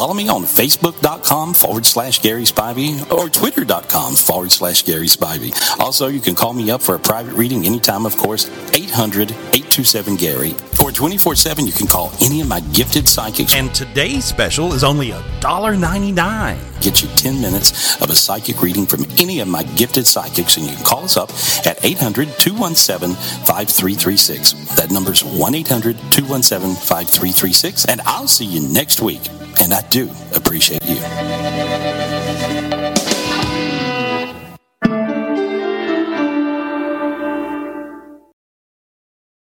Follow 0.00 0.14
me 0.14 0.30
on 0.30 0.44
Facebook.com 0.44 1.52
forward 1.52 1.84
slash 1.84 2.22
Gary 2.22 2.44
Spivey 2.44 3.12
or 3.12 3.28
Twitter.com 3.28 4.14
forward 4.14 4.50
slash 4.50 4.82
Gary 4.84 5.08
Spivey. 5.08 5.52
Also, 5.78 6.06
you 6.08 6.20
can 6.20 6.34
call 6.34 6.54
me 6.54 6.70
up 6.70 6.80
for 6.80 6.94
a 6.94 6.98
private 6.98 7.34
reading 7.34 7.66
anytime, 7.66 8.06
of 8.06 8.16
course, 8.16 8.48
800 8.72 9.30
827 9.30 10.16
Gary. 10.16 10.54
Or 10.82 10.90
24 10.90 11.34
7, 11.36 11.66
you 11.66 11.72
can 11.72 11.86
call 11.86 12.14
any 12.22 12.40
of 12.40 12.48
my 12.48 12.60
gifted 12.72 13.10
psychics. 13.10 13.54
And 13.54 13.74
today's 13.74 14.24
special 14.24 14.72
is 14.72 14.84
only 14.84 15.10
$1.99. 15.10 16.69
Get 16.80 17.02
you 17.02 17.08
10 17.16 17.40
minutes 17.40 18.00
of 18.00 18.08
a 18.08 18.14
psychic 18.14 18.62
reading 18.62 18.86
from 18.86 19.04
any 19.18 19.40
of 19.40 19.48
my 19.48 19.62
gifted 19.62 20.06
psychics, 20.06 20.56
and 20.56 20.66
you 20.66 20.74
can 20.74 20.84
call 20.84 21.04
us 21.04 21.16
up 21.16 21.30
at 21.66 21.84
800 21.84 22.28
217 22.38 23.14
5336. 23.14 24.52
That 24.76 24.90
number's 24.90 25.22
1 25.22 25.54
800 25.54 25.96
217 26.10 26.74
5336. 26.76 27.84
And 27.86 28.00
I'll 28.06 28.28
see 28.28 28.46
you 28.46 28.60
next 28.60 29.02
week. 29.02 29.28
And 29.60 29.74
I 29.74 29.82
do 29.88 30.10
appreciate 30.34 30.84
you. 30.86 32.69